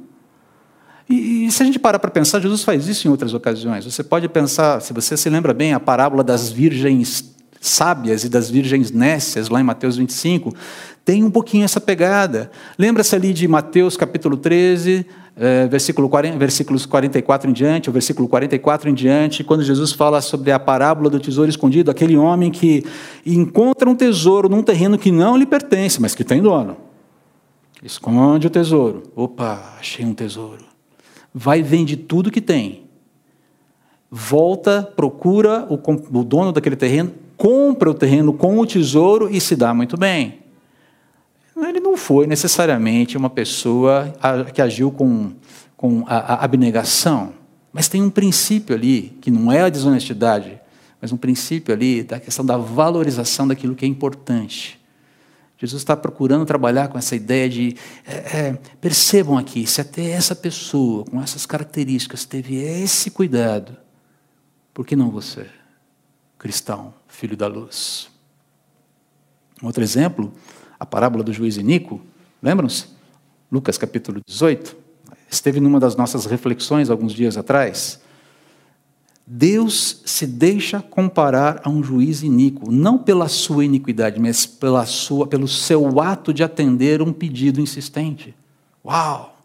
E, 1.09 1.45
e 1.45 1.51
se 1.51 1.61
a 1.61 1.65
gente 1.65 1.77
parar 1.77 1.99
para 1.99 2.09
pensar, 2.09 2.39
Jesus 2.39 2.63
faz 2.63 2.87
isso 2.87 3.05
em 3.05 3.11
outras 3.11 3.33
ocasiões. 3.33 3.83
Você 3.83 4.01
pode 4.01 4.29
pensar, 4.29 4.79
se 4.79 4.93
você 4.93 5.17
se 5.17 5.29
lembra 5.29 5.53
bem, 5.53 5.73
a 5.73 5.79
parábola 5.79 6.23
das 6.23 6.49
virgens 6.49 7.32
sábias 7.63 8.25
e 8.25 8.29
das 8.29 8.49
virgens 8.49 8.91
nécias, 8.91 9.47
lá 9.47 9.61
em 9.61 9.63
Mateus 9.63 9.95
25, 9.95 10.53
tem 11.05 11.23
um 11.23 11.31
pouquinho 11.31 11.63
essa 11.63 11.79
pegada. 11.79 12.51
Lembra-se 12.77 13.15
ali 13.15 13.31
de 13.31 13.47
Mateus 13.47 13.95
capítulo 13.95 14.35
13, 14.35 15.05
é, 15.37 15.65
versículo 15.67 16.09
40, 16.09 16.37
versículos 16.37 16.85
44 16.85 17.49
em 17.49 17.53
diante, 17.53 17.89
o 17.89 17.93
versículo 17.93 18.27
44 18.27 18.89
em 18.89 18.93
diante, 18.93 19.45
quando 19.45 19.63
Jesus 19.63 19.93
fala 19.93 20.19
sobre 20.19 20.51
a 20.51 20.59
parábola 20.59 21.09
do 21.09 21.21
tesouro 21.21 21.49
escondido, 21.49 21.89
aquele 21.89 22.17
homem 22.17 22.51
que 22.51 22.83
encontra 23.25 23.89
um 23.89 23.95
tesouro 23.95 24.49
num 24.49 24.61
terreno 24.61 24.97
que 24.97 25.09
não 25.09 25.37
lhe 25.37 25.45
pertence, 25.45 26.01
mas 26.01 26.13
que 26.13 26.25
tem 26.25 26.41
dono. 26.41 26.75
Esconde 27.81 28.47
o 28.47 28.49
tesouro. 28.49 29.03
Opa, 29.15 29.75
achei 29.79 30.05
um 30.05 30.13
tesouro. 30.13 30.65
vai 31.33 31.63
vende 31.63 31.95
tudo 31.95 32.29
que 32.29 32.41
tem, 32.41 32.83
volta, 34.11 34.83
procura 34.83 35.65
o 35.69 36.23
dono 36.23 36.51
daquele 36.51 36.75
terreno, 36.75 37.22
compra 37.43 37.91
o 37.91 37.93
terreno 37.93 38.31
com 38.31 38.57
o 38.57 38.65
tesouro 38.65 39.29
e 39.29 39.41
se 39.41 39.53
dá 39.53 39.73
muito 39.73 39.97
bem. 39.97 40.39
Ele 41.57 41.81
não 41.81 41.97
foi 41.97 42.25
necessariamente 42.25 43.17
uma 43.17 43.29
pessoa 43.29 44.13
que 44.53 44.61
agiu 44.61 44.89
com, 44.89 45.33
com 45.75 46.05
a, 46.07 46.35
a 46.35 46.45
abnegação, 46.45 47.33
mas 47.73 47.89
tem 47.89 48.01
um 48.01 48.09
princípio 48.09 48.73
ali, 48.73 49.17
que 49.19 49.29
não 49.29 49.51
é 49.51 49.61
a 49.61 49.67
desonestidade, 49.67 50.57
mas 51.01 51.11
um 51.11 51.17
princípio 51.17 51.73
ali 51.73 52.01
da 52.01 52.17
questão 52.17 52.45
da 52.45 52.55
valorização 52.55 53.45
daquilo 53.45 53.75
que 53.75 53.83
é 53.83 53.89
importante. 53.89 54.79
Jesus 55.57 55.81
está 55.81 55.97
procurando 55.97 56.45
trabalhar 56.45 56.87
com 56.87 56.97
essa 56.97 57.13
ideia 57.13 57.49
de 57.49 57.75
é, 58.07 58.13
é, 58.13 58.59
percebam 58.79 59.37
aqui, 59.37 59.67
se 59.67 59.81
até 59.81 60.11
essa 60.11 60.33
pessoa 60.33 61.03
com 61.03 61.21
essas 61.21 61.45
características 61.45 62.23
teve 62.23 62.55
esse 62.55 63.11
cuidado, 63.11 63.75
por 64.73 64.87
que 64.87 64.95
não 64.95 65.11
você, 65.11 65.45
cristão, 66.43 66.93
filho 67.07 67.37
da 67.37 67.47
luz? 67.47 68.09
Um 69.61 69.67
outro 69.67 69.81
exemplo, 69.81 70.33
a 70.77 70.85
parábola 70.85 71.23
do 71.23 71.31
juiz 71.31 71.55
Inico, 71.55 72.01
lembram-se? 72.41 72.87
Lucas 73.49 73.77
capítulo 73.77 74.19
18, 74.27 74.75
esteve 75.31 75.61
numa 75.61 75.79
das 75.79 75.95
nossas 75.95 76.25
reflexões 76.25 76.89
alguns 76.89 77.13
dias 77.13 77.37
atrás. 77.37 78.01
Deus 79.25 80.01
se 80.05 80.27
deixa 80.27 80.81
comparar 80.81 81.61
a 81.63 81.69
um 81.69 81.81
juiz 81.81 82.23
iníquo, 82.23 82.69
não 82.69 82.97
pela 82.97 83.29
sua 83.29 83.63
iniquidade, 83.63 84.19
mas 84.19 84.45
pela 84.45 84.85
sua, 84.85 85.25
pelo 85.25 85.47
seu 85.47 86.01
ato 86.01 86.33
de 86.33 86.43
atender 86.43 87.01
um 87.01 87.13
pedido 87.13 87.61
insistente. 87.61 88.35
Uau! 88.83 89.41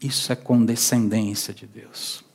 Isso 0.00 0.32
é 0.32 0.36
condescendência 0.36 1.52
de 1.52 1.66
Deus. 1.66 2.25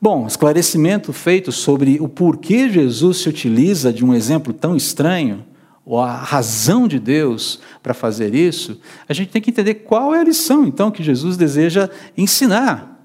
Bom, 0.00 0.26
esclarecimento 0.26 1.12
feito 1.12 1.50
sobre 1.50 1.98
o 2.00 2.08
porquê 2.08 2.68
Jesus 2.68 3.18
se 3.18 3.28
utiliza 3.28 3.92
de 3.92 4.04
um 4.04 4.14
exemplo 4.14 4.52
tão 4.52 4.76
estranho, 4.76 5.44
ou 5.84 6.00
a 6.00 6.12
razão 6.16 6.88
de 6.88 6.98
Deus 6.98 7.60
para 7.82 7.94
fazer 7.94 8.34
isso, 8.34 8.80
a 9.08 9.14
gente 9.14 9.30
tem 9.30 9.40
que 9.40 9.50
entender 9.50 9.74
qual 9.74 10.14
é 10.14 10.20
a 10.20 10.24
lição, 10.24 10.66
então, 10.66 10.90
que 10.90 11.02
Jesus 11.02 11.36
deseja 11.36 11.88
ensinar 12.16 12.96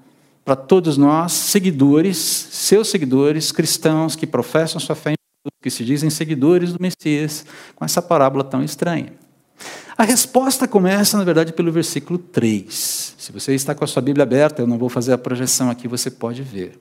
para 0.44 0.56
todos 0.56 0.96
nós, 0.96 1.32
seguidores, 1.32 2.16
seus 2.18 2.88
seguidores, 2.88 3.52
cristãos 3.52 4.16
que 4.16 4.26
professam 4.26 4.80
sua 4.80 4.96
fé 4.96 5.12
em 5.12 5.14
Jesus, 5.14 5.58
que 5.62 5.70
se 5.70 5.84
dizem 5.84 6.10
seguidores 6.10 6.72
do 6.72 6.82
Messias, 6.82 7.46
com 7.76 7.84
essa 7.84 8.02
parábola 8.02 8.42
tão 8.42 8.64
estranha. 8.64 9.12
A 9.96 10.02
resposta 10.02 10.66
começa, 10.66 11.16
na 11.16 11.22
verdade, 11.22 11.52
pelo 11.52 11.70
versículo 11.70 12.18
3. 12.18 13.01
Se 13.22 13.30
você 13.30 13.54
está 13.54 13.72
com 13.72 13.84
a 13.84 13.86
sua 13.86 14.02
Bíblia 14.02 14.24
aberta, 14.24 14.62
eu 14.62 14.66
não 14.66 14.76
vou 14.76 14.88
fazer 14.88 15.12
a 15.12 15.16
projeção 15.16 15.70
aqui, 15.70 15.86
você 15.86 16.10
pode 16.10 16.42
ver. 16.42 16.76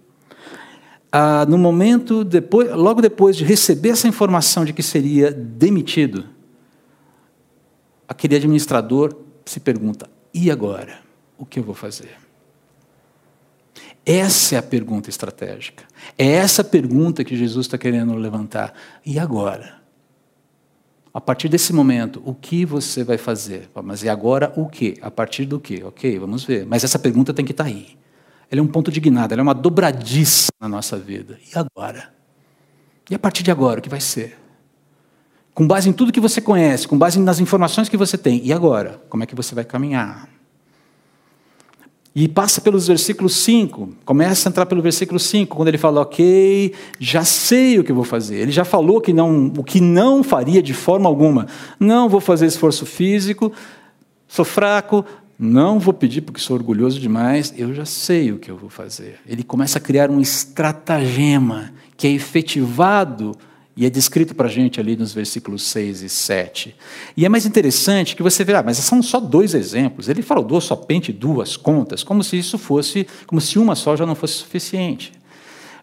Ah, 1.11 1.45
no 1.47 1.55
momento, 1.55 2.23
depois, 2.23 2.71
logo 2.71 2.99
depois 2.99 3.37
de 3.37 3.45
receber 3.45 3.89
essa 3.89 4.07
informação 4.07 4.65
de 4.65 4.73
que 4.73 4.81
seria 4.81 5.31
demitido, 5.31 6.25
aquele 8.07 8.35
administrador 8.35 9.15
se 9.45 9.59
pergunta: 9.59 10.09
e 10.33 10.49
agora? 10.49 11.01
O 11.37 11.45
que 11.45 11.59
eu 11.59 11.63
vou 11.63 11.75
fazer? 11.75 12.17
Essa 14.03 14.55
é 14.55 14.57
a 14.57 14.63
pergunta 14.63 15.11
estratégica. 15.11 15.83
É 16.17 16.25
essa 16.25 16.63
pergunta 16.63 17.23
que 17.23 17.35
Jesus 17.35 17.67
está 17.67 17.77
querendo 17.77 18.15
levantar. 18.15 18.73
E 19.05 19.19
agora? 19.19 19.79
A 21.13 21.19
partir 21.19 21.49
desse 21.49 21.73
momento, 21.73 22.21
o 22.25 22.33
que 22.33 22.65
você 22.65 23.03
vai 23.03 23.17
fazer? 23.17 23.69
Mas 23.83 24.01
e 24.01 24.09
agora 24.09 24.53
o 24.55 24.67
que? 24.67 24.97
A 25.01 25.11
partir 25.11 25.45
do 25.45 25.59
que? 25.59 25.83
Ok, 25.83 26.17
vamos 26.17 26.45
ver. 26.45 26.65
Mas 26.65 26.83
essa 26.83 26.97
pergunta 26.97 27.33
tem 27.33 27.43
que 27.43 27.51
estar 27.51 27.65
tá 27.65 27.69
aí. 27.69 27.97
Ela 28.49 28.61
é 28.61 28.63
um 28.63 28.67
ponto 28.67 28.91
de 28.91 28.99
guinada, 28.99 29.33
ela 29.33 29.41
é 29.41 29.43
uma 29.43 29.53
dobradiça 29.53 30.51
na 30.59 30.69
nossa 30.69 30.97
vida. 30.97 31.37
E 31.53 31.57
agora? 31.57 32.13
E 33.09 33.15
a 33.15 33.19
partir 33.19 33.43
de 33.43 33.51
agora, 33.51 33.79
o 33.79 33.83
que 33.83 33.89
vai 33.89 33.99
ser? 33.99 34.37
Com 35.53 35.67
base 35.67 35.89
em 35.89 35.93
tudo 35.93 36.13
que 36.13 36.19
você 36.19 36.39
conhece, 36.39 36.87
com 36.87 36.97
base 36.97 37.19
nas 37.19 37.39
informações 37.39 37.89
que 37.89 37.97
você 37.97 38.17
tem, 38.17 38.41
e 38.45 38.53
agora? 38.53 39.01
Como 39.09 39.23
é 39.23 39.25
que 39.25 39.35
você 39.35 39.53
vai 39.53 39.65
caminhar? 39.65 40.29
E 42.13 42.27
passa 42.27 42.59
pelos 42.59 42.87
versículos 42.87 43.35
5, 43.37 43.89
começa 44.03 44.47
a 44.47 44.49
entrar 44.49 44.65
pelo 44.65 44.81
versículo 44.81 45.17
5, 45.17 45.55
quando 45.55 45.69
ele 45.69 45.77
fala, 45.77 46.01
ok, 46.01 46.73
já 46.99 47.23
sei 47.23 47.79
o 47.79 47.85
que 47.85 47.93
vou 47.93 48.03
fazer. 48.03 48.35
Ele 48.35 48.51
já 48.51 48.65
falou 48.65 48.99
que 48.99 49.13
não, 49.13 49.47
o 49.57 49.63
que 49.63 49.79
não 49.79 50.21
faria 50.21 50.61
de 50.61 50.73
forma 50.73 51.07
alguma. 51.07 51.47
Não 51.79 52.09
vou 52.09 52.19
fazer 52.19 52.47
esforço 52.47 52.85
físico, 52.85 53.53
sou 54.27 54.43
fraco, 54.43 55.05
não 55.39 55.79
vou 55.79 55.93
pedir 55.93 56.21
porque 56.21 56.41
sou 56.41 56.57
orgulhoso 56.57 56.99
demais, 56.99 57.53
eu 57.57 57.73
já 57.73 57.85
sei 57.85 58.33
o 58.33 58.37
que 58.37 58.51
eu 58.51 58.57
vou 58.57 58.69
fazer. 58.69 59.19
Ele 59.25 59.41
começa 59.41 59.77
a 59.77 59.81
criar 59.81 60.11
um 60.11 60.19
estratagema 60.19 61.71
que 61.95 62.07
é 62.07 62.11
efetivado 62.11 63.31
e 63.75 63.85
é 63.85 63.89
descrito 63.89 64.35
para 64.35 64.47
a 64.47 64.51
gente 64.51 64.79
ali 64.79 64.97
nos 64.97 65.13
versículos 65.13 65.63
6 65.63 66.01
e 66.01 66.09
7. 66.09 66.75
E 67.15 67.25
é 67.25 67.29
mais 67.29 67.45
interessante 67.45 68.15
que 68.15 68.23
você 68.23 68.43
verá, 68.43 68.61
mas 68.61 68.77
são 68.77 69.01
só 69.01 69.19
dois 69.19 69.53
exemplos. 69.53 70.09
Ele 70.09 70.21
falou 70.21 70.59
somente 70.59 71.13
duas 71.13 71.55
contas, 71.55 72.03
como 72.03 72.23
se 72.23 72.37
isso 72.37 72.57
fosse, 72.57 73.07
como 73.25 73.39
se 73.39 73.57
uma 73.57 73.75
só 73.75 73.95
já 73.95 74.05
não 74.05 74.15
fosse 74.15 74.33
suficiente. 74.33 75.13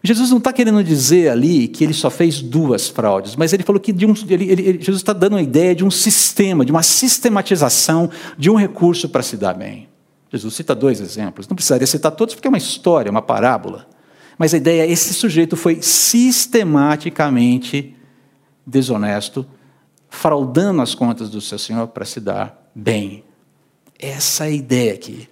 Jesus 0.03 0.29
não 0.29 0.37
está 0.37 0.53
querendo 0.53 0.81
dizer 0.83 1.29
ali 1.29 1.67
que 1.67 1.83
ele 1.83 1.93
só 1.93 2.09
fez 2.09 2.41
duas 2.41 2.87
fraudes, 2.87 3.35
mas 3.35 3.51
ele 3.51 3.63
falou 3.63 3.81
que 3.81 3.91
um, 3.91 4.13
ele, 4.29 4.49
ele, 4.49 4.73
Jesus 4.79 4.97
está 4.97 5.11
dando 5.11 5.35
a 5.35 5.41
ideia 5.41 5.75
de 5.75 5.83
um 5.83 5.91
sistema, 5.91 6.63
de 6.63 6.71
uma 6.71 6.83
sistematização 6.83 8.09
de 8.37 8.49
um 8.49 8.55
recurso 8.55 9.09
para 9.09 9.21
se 9.21 9.35
dar 9.35 9.53
bem. 9.53 9.89
Jesus 10.31 10.53
cita 10.53 10.73
dois 10.73 11.01
exemplos, 11.01 11.47
não 11.47 11.55
precisaria 11.55 11.87
citar 11.87 12.11
todos 12.11 12.35
porque 12.35 12.47
é 12.47 12.49
uma 12.49 12.57
história, 12.57 13.11
uma 13.11 13.21
parábola. 13.21 13.87
Mas 14.39 14.53
a 14.53 14.57
ideia 14.57 14.83
é 14.83 14.89
esse 14.89 15.13
sujeito 15.13 15.57
foi 15.57 15.81
sistematicamente 15.81 17.93
desonesto, 18.65 19.45
fraudando 20.09 20.81
as 20.81 20.95
contas 20.95 21.29
do 21.29 21.41
seu 21.41 21.59
senhor 21.59 21.89
para 21.89 22.05
se 22.05 22.21
dar 22.21 22.71
bem. 22.73 23.25
Essa 23.99 24.45
é 24.45 24.47
a 24.47 24.51
ideia 24.51 24.93
aqui. 24.93 25.27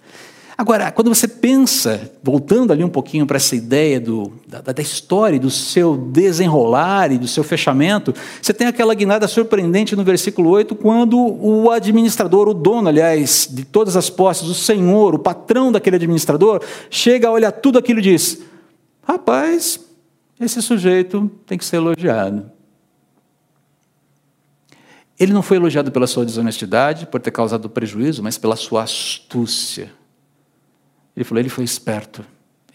Agora, 0.58 0.90
quando 0.90 1.08
você 1.08 1.26
pensa, 1.26 2.12
voltando 2.22 2.70
ali 2.72 2.84
um 2.84 2.88
pouquinho 2.88 3.24
para 3.24 3.36
essa 3.36 3.56
ideia 3.56 3.98
do, 3.98 4.32
da, 4.46 4.60
da, 4.60 4.82
história, 4.82 5.38
do 5.38 5.50
seu 5.50 5.96
desenrolar 5.96 7.10
e 7.10 7.16
do 7.16 7.28
seu 7.28 7.44
fechamento, 7.44 8.12
você 8.42 8.52
tem 8.52 8.66
aquela 8.66 8.92
guinada 8.92 9.26
surpreendente 9.26 9.96
no 9.96 10.04
versículo 10.04 10.50
8, 10.50 10.74
quando 10.74 11.16
o 11.16 11.70
administrador, 11.70 12.48
o 12.48 12.54
dono, 12.54 12.88
aliás, 12.88 13.48
de 13.50 13.64
todas 13.64 13.96
as 13.96 14.10
posses, 14.10 14.48
o 14.48 14.54
senhor, 14.54 15.14
o 15.14 15.18
patrão 15.18 15.72
daquele 15.72 15.96
administrador, 15.96 16.60
chega, 16.90 17.30
olha 17.30 17.50
tudo 17.52 17.78
aquilo 17.78 18.00
e 18.00 18.02
diz: 18.02 18.42
Rapaz, 19.08 19.80
esse 20.38 20.60
sujeito 20.60 21.30
tem 21.46 21.56
que 21.56 21.64
ser 21.64 21.76
elogiado. 21.76 22.52
Ele 25.18 25.32
não 25.32 25.40
foi 25.40 25.56
elogiado 25.56 25.90
pela 25.90 26.06
sua 26.06 26.26
desonestidade, 26.26 27.06
por 27.06 27.18
ter 27.18 27.30
causado 27.30 27.70
prejuízo, 27.70 28.22
mas 28.22 28.36
pela 28.36 28.54
sua 28.54 28.82
astúcia. 28.82 29.90
Ele 31.16 31.24
falou: 31.24 31.40
ele 31.40 31.48
foi 31.48 31.64
esperto, 31.64 32.22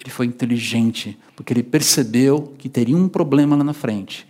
ele 0.01 0.09
foi 0.09 0.25
inteligente, 0.25 1.17
porque 1.35 1.53
ele 1.53 1.61
percebeu 1.61 2.55
que 2.57 2.67
teria 2.67 2.97
um 2.97 3.07
problema 3.07 3.55
lá 3.55 3.63
na 3.63 3.73
frente. 3.73 4.27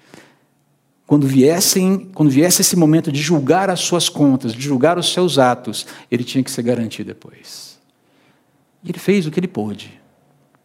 Quando, 1.07 1.25
viessem, 1.25 2.11
quando 2.13 2.29
viesse 2.29 2.61
esse 2.61 2.75
momento 2.75 3.13
de 3.13 3.21
julgar 3.21 3.69
as 3.69 3.79
suas 3.79 4.09
contas, 4.09 4.53
de 4.53 4.61
julgar 4.61 4.97
os 4.97 5.11
seus 5.11 5.39
atos, 5.39 5.87
ele 6.11 6.23
tinha 6.23 6.43
que 6.43 6.51
se 6.51 6.61
garantir 6.61 7.05
depois. 7.05 7.79
E 8.83 8.89
ele 8.89 8.99
fez 8.99 9.25
o 9.25 9.31
que 9.31 9.39
ele 9.39 9.47
pôde. 9.47 10.02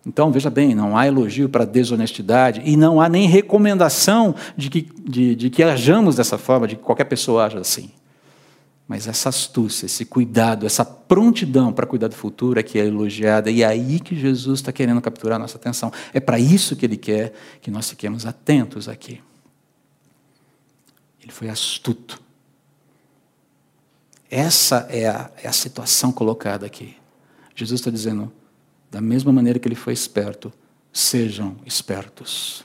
Então, 0.09 0.33
veja 0.33 0.49
bem, 0.49 0.75
não 0.75 0.97
há 0.97 1.07
elogio 1.07 1.50
para 1.50 1.67
desonestidade 1.67 2.62
e 2.65 2.79
não 2.79 2.99
há 2.99 3.11
nem 3.11 3.29
recomendação 3.29 4.35
de 4.57 4.71
que, 4.71 4.88
de, 4.99 5.35
de 5.35 5.50
que 5.50 5.62
hajamos 5.62 6.17
dessa 6.17 6.38
forma, 6.38 6.67
de 6.67 6.77
que 6.77 6.83
qualquer 6.83 7.05
pessoa 7.05 7.45
haja 7.45 7.59
assim. 7.59 7.91
Mas 8.88 9.07
essa 9.07 9.29
astúcia, 9.29 9.85
esse 9.85 10.07
cuidado, 10.07 10.65
essa 10.65 10.83
prontidão 10.83 11.75
para 11.75 11.87
cuidar 11.87 12.09
do 12.09 12.15
futuro 12.15 12.59
é 12.59 12.62
que 12.62 12.79
é 12.79 12.87
elogiada, 12.87 13.50
e 13.50 13.62
é 13.62 13.67
aí 13.67 14.00
que 14.00 14.19
Jesus 14.19 14.61
está 14.61 14.73
querendo 14.73 14.99
capturar 15.03 15.37
a 15.37 15.41
nossa 15.41 15.59
atenção. 15.59 15.93
É 16.15 16.19
para 16.19 16.38
isso 16.38 16.75
que 16.75 16.87
Ele 16.87 16.97
quer 16.97 17.35
que 17.61 17.71
nós 17.71 17.91
fiquemos 17.91 18.25
atentos 18.25 18.88
aqui. 18.88 19.21
Ele 21.23 21.31
foi 21.31 21.50
astuto. 21.50 22.19
Essa 24.31 24.87
é 24.88 25.07
a, 25.07 25.31
é 25.43 25.49
a 25.49 25.53
situação 25.53 26.11
colocada 26.11 26.65
aqui. 26.65 26.97
Jesus 27.55 27.79
está 27.79 27.91
dizendo: 27.91 28.33
da 28.90 29.00
mesma 29.00 29.33
maneira 29.33 29.59
que 29.59 29.68
ele 29.68 29.75
foi 29.75 29.92
esperto, 29.92 30.52
sejam 30.92 31.57
espertos. 31.66 32.64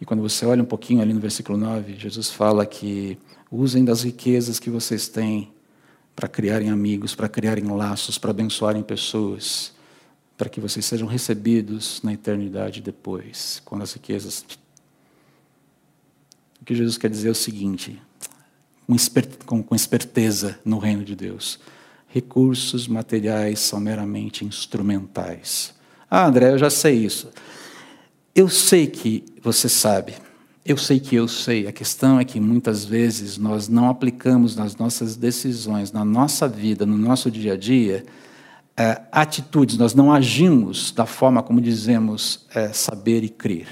E 0.00 0.04
quando 0.04 0.22
você 0.22 0.46
olha 0.46 0.62
um 0.62 0.66
pouquinho 0.66 1.02
ali 1.02 1.12
no 1.12 1.20
versículo 1.20 1.58
9, 1.58 1.94
Jesus 1.94 2.30
fala 2.30 2.64
que 2.66 3.18
usem 3.50 3.84
das 3.84 4.02
riquezas 4.02 4.58
que 4.58 4.70
vocês 4.70 5.08
têm 5.08 5.52
para 6.14 6.28
criarem 6.28 6.70
amigos, 6.70 7.14
para 7.14 7.28
criarem 7.28 7.64
laços, 7.64 8.18
para 8.18 8.30
abençoarem 8.30 8.82
pessoas, 8.82 9.72
para 10.36 10.48
que 10.48 10.60
vocês 10.60 10.84
sejam 10.84 11.06
recebidos 11.06 12.00
na 12.02 12.12
eternidade 12.12 12.80
depois, 12.80 13.62
quando 13.64 13.82
as 13.82 13.92
riquezas. 13.92 14.44
O 16.60 16.64
que 16.64 16.74
Jesus 16.74 16.98
quer 16.98 17.10
dizer 17.10 17.28
é 17.28 17.32
o 17.32 17.34
seguinte, 17.34 18.00
com, 19.46 19.74
esperteza 19.74 20.58
no 20.64 20.78
reino 20.78 21.04
de 21.04 21.14
Deus 21.14 21.58
Recursos 22.08 22.88
materiais 22.88 23.60
são 23.60 23.78
meramente 23.78 24.44
instrumentais. 24.44 25.74
Ah, 26.10 26.26
André, 26.26 26.52
eu 26.52 26.58
já 26.58 26.70
sei 26.70 26.94
isso. 27.04 27.30
Eu 28.34 28.48
sei 28.48 28.86
que 28.86 29.24
você 29.42 29.68
sabe. 29.68 30.14
Eu 30.64 30.76
sei 30.76 30.98
que 31.00 31.16
eu 31.16 31.28
sei. 31.28 31.66
A 31.66 31.72
questão 31.72 32.18
é 32.18 32.24
que 32.24 32.40
muitas 32.40 32.84
vezes 32.84 33.36
nós 33.38 33.68
não 33.68 33.88
aplicamos 33.88 34.56
nas 34.56 34.76
nossas 34.76 35.16
decisões, 35.16 35.92
na 35.92 36.04
nossa 36.04 36.48
vida, 36.48 36.86
no 36.86 36.96
nosso 36.96 37.30
dia 37.30 37.54
a 37.54 37.56
dia, 37.56 38.04
é, 38.76 39.02
atitudes, 39.10 39.76
nós 39.76 39.92
não 39.92 40.12
agimos 40.12 40.92
da 40.92 41.04
forma 41.04 41.42
como 41.42 41.60
dizemos 41.60 42.46
é, 42.54 42.72
saber 42.72 43.24
e 43.24 43.28
crer. 43.28 43.70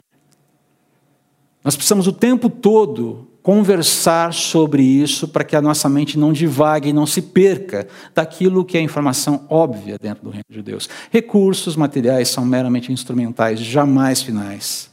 Nós 1.63 1.77
precisamos 1.77 2.07
o 2.07 2.13
tempo 2.13 2.51
todo 2.51 3.29
conversar 3.47 4.35
sobre 4.35 4.83
isso 4.83 5.29
para 5.29 5.45
que 5.45 5.55
a 5.55 5.63
nossa 5.63 5.89
mente 5.89 6.19
não 6.19 6.33
divague 6.33 6.89
e 6.89 6.93
não 6.93 7.07
se 7.07 7.23
perca 7.23 7.87
daquilo 8.13 8.65
que 8.65 8.77
é 8.77 8.81
informação 8.81 9.47
óbvia 9.49 9.97
dentro 10.03 10.25
do 10.25 10.31
reino 10.31 10.47
de 10.51 10.61
Deus. 10.61 10.89
Recursos 11.13 11.77
materiais 11.77 12.27
são 12.27 12.45
meramente 12.45 12.91
instrumentais, 12.91 13.61
jamais 13.61 14.21
finais. 14.21 14.91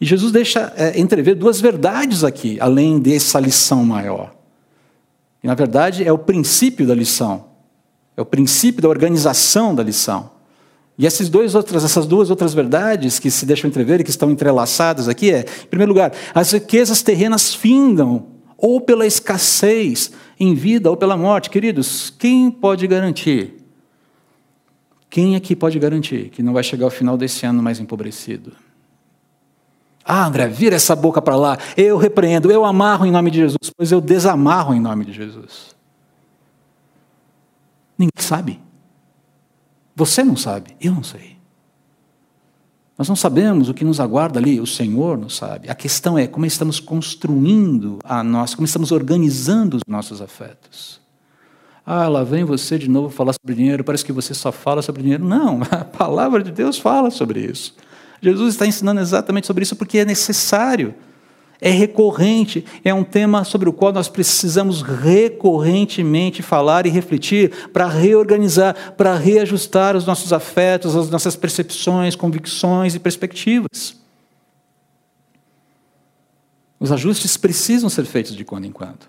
E 0.00 0.06
Jesus 0.06 0.30
deixa 0.30 0.72
é, 0.76 0.96
entrever 0.96 1.34
duas 1.34 1.60
verdades 1.60 2.22
aqui, 2.22 2.56
além 2.60 3.00
dessa 3.00 3.40
lição 3.40 3.84
maior. 3.84 4.32
E, 5.42 5.48
na 5.48 5.54
verdade, 5.56 6.04
é 6.04 6.12
o 6.12 6.18
princípio 6.18 6.86
da 6.86 6.94
lição, 6.94 7.46
é 8.16 8.22
o 8.22 8.26
princípio 8.26 8.80
da 8.80 8.88
organização 8.88 9.74
da 9.74 9.82
lição. 9.82 10.30
E 10.98 11.06
essas, 11.06 11.28
dois 11.28 11.54
outras, 11.54 11.84
essas 11.84 12.06
duas 12.06 12.30
outras 12.30 12.54
verdades 12.54 13.18
que 13.18 13.30
se 13.30 13.44
deixam 13.44 13.68
entrever 13.68 14.00
e 14.00 14.04
que 14.04 14.10
estão 14.10 14.30
entrelaçadas 14.30 15.08
aqui 15.08 15.30
é, 15.30 15.40
em 15.40 15.66
primeiro 15.66 15.92
lugar, 15.92 16.12
as 16.34 16.52
riquezas 16.52 17.02
terrenas 17.02 17.54
findam, 17.54 18.26
ou 18.56 18.80
pela 18.80 19.06
escassez 19.06 20.10
em 20.40 20.54
vida 20.54 20.90
ou 20.90 20.96
pela 20.96 21.16
morte. 21.16 21.50
Queridos, 21.50 22.10
quem 22.10 22.50
pode 22.50 22.86
garantir? 22.86 23.54
Quem 25.10 25.36
aqui 25.36 25.54
pode 25.54 25.78
garantir 25.78 26.30
que 26.30 26.42
não 26.42 26.52
vai 26.52 26.62
chegar 26.62 26.86
ao 26.86 26.90
final 26.90 27.16
desse 27.16 27.44
ano 27.46 27.62
mais 27.62 27.78
empobrecido? 27.78 28.52
Ah, 30.04 30.26
André, 30.26 30.46
vira 30.46 30.76
essa 30.76 30.94
boca 30.94 31.20
para 31.20 31.36
lá. 31.36 31.58
Eu 31.76 31.96
repreendo, 31.96 32.50
eu 32.50 32.64
amarro 32.64 33.04
em 33.04 33.10
nome 33.10 33.30
de 33.30 33.38
Jesus, 33.38 33.70
pois 33.76 33.90
eu 33.90 34.00
desamarro 34.00 34.72
em 34.72 34.80
nome 34.80 35.04
de 35.04 35.12
Jesus. 35.12 35.74
Ninguém 37.98 38.12
sabe. 38.18 38.65
Você 39.96 40.22
não 40.22 40.36
sabe, 40.36 40.76
eu 40.78 40.92
não 40.92 41.02
sei. 41.02 41.36
Nós 42.98 43.08
não 43.08 43.16
sabemos 43.16 43.68
o 43.68 43.74
que 43.74 43.84
nos 43.84 43.98
aguarda 43.98 44.38
ali, 44.38 44.60
o 44.60 44.66
Senhor 44.66 45.18
não 45.18 45.28
sabe. 45.28 45.70
A 45.70 45.74
questão 45.74 46.18
é 46.18 46.26
como 46.26 46.46
estamos 46.46 46.78
construindo 46.78 47.98
a 48.04 48.22
nossa, 48.22 48.54
como 48.54 48.66
estamos 48.66 48.92
organizando 48.92 49.78
os 49.78 49.82
nossos 49.88 50.20
afetos. 50.20 51.00
Ah, 51.84 52.08
lá 52.08 52.24
vem 52.24 52.44
você 52.44 52.78
de 52.78 52.88
novo 52.88 53.10
falar 53.10 53.32
sobre 53.32 53.54
dinheiro, 53.54 53.84
parece 53.84 54.04
que 54.04 54.12
você 54.12 54.34
só 54.34 54.52
fala 54.52 54.82
sobre 54.82 55.02
dinheiro. 55.02 55.24
Não, 55.24 55.60
a 55.70 55.84
palavra 55.84 56.42
de 56.42 56.52
Deus 56.52 56.78
fala 56.78 57.10
sobre 57.10 57.40
isso. 57.40 57.74
Jesus 58.20 58.54
está 58.54 58.66
ensinando 58.66 59.00
exatamente 59.00 59.46
sobre 59.46 59.62
isso 59.62 59.76
porque 59.76 59.98
é 59.98 60.04
necessário 60.04 60.94
é 61.60 61.70
recorrente, 61.70 62.64
é 62.84 62.92
um 62.92 63.04
tema 63.04 63.44
sobre 63.44 63.68
o 63.68 63.72
qual 63.72 63.92
nós 63.92 64.08
precisamos 64.08 64.82
recorrentemente 64.82 66.42
falar 66.42 66.86
e 66.86 66.90
refletir 66.90 67.68
para 67.72 67.86
reorganizar, 67.86 68.94
para 68.96 69.16
reajustar 69.16 69.96
os 69.96 70.06
nossos 70.06 70.32
afetos, 70.32 70.94
as 70.94 71.10
nossas 71.10 71.36
percepções, 71.36 72.14
convicções 72.14 72.94
e 72.94 72.98
perspectivas. 72.98 73.96
Os 76.78 76.92
ajustes 76.92 77.36
precisam 77.36 77.88
ser 77.88 78.04
feitos 78.04 78.36
de 78.36 78.44
quando 78.44 78.66
em 78.66 78.72
quando. 78.72 79.06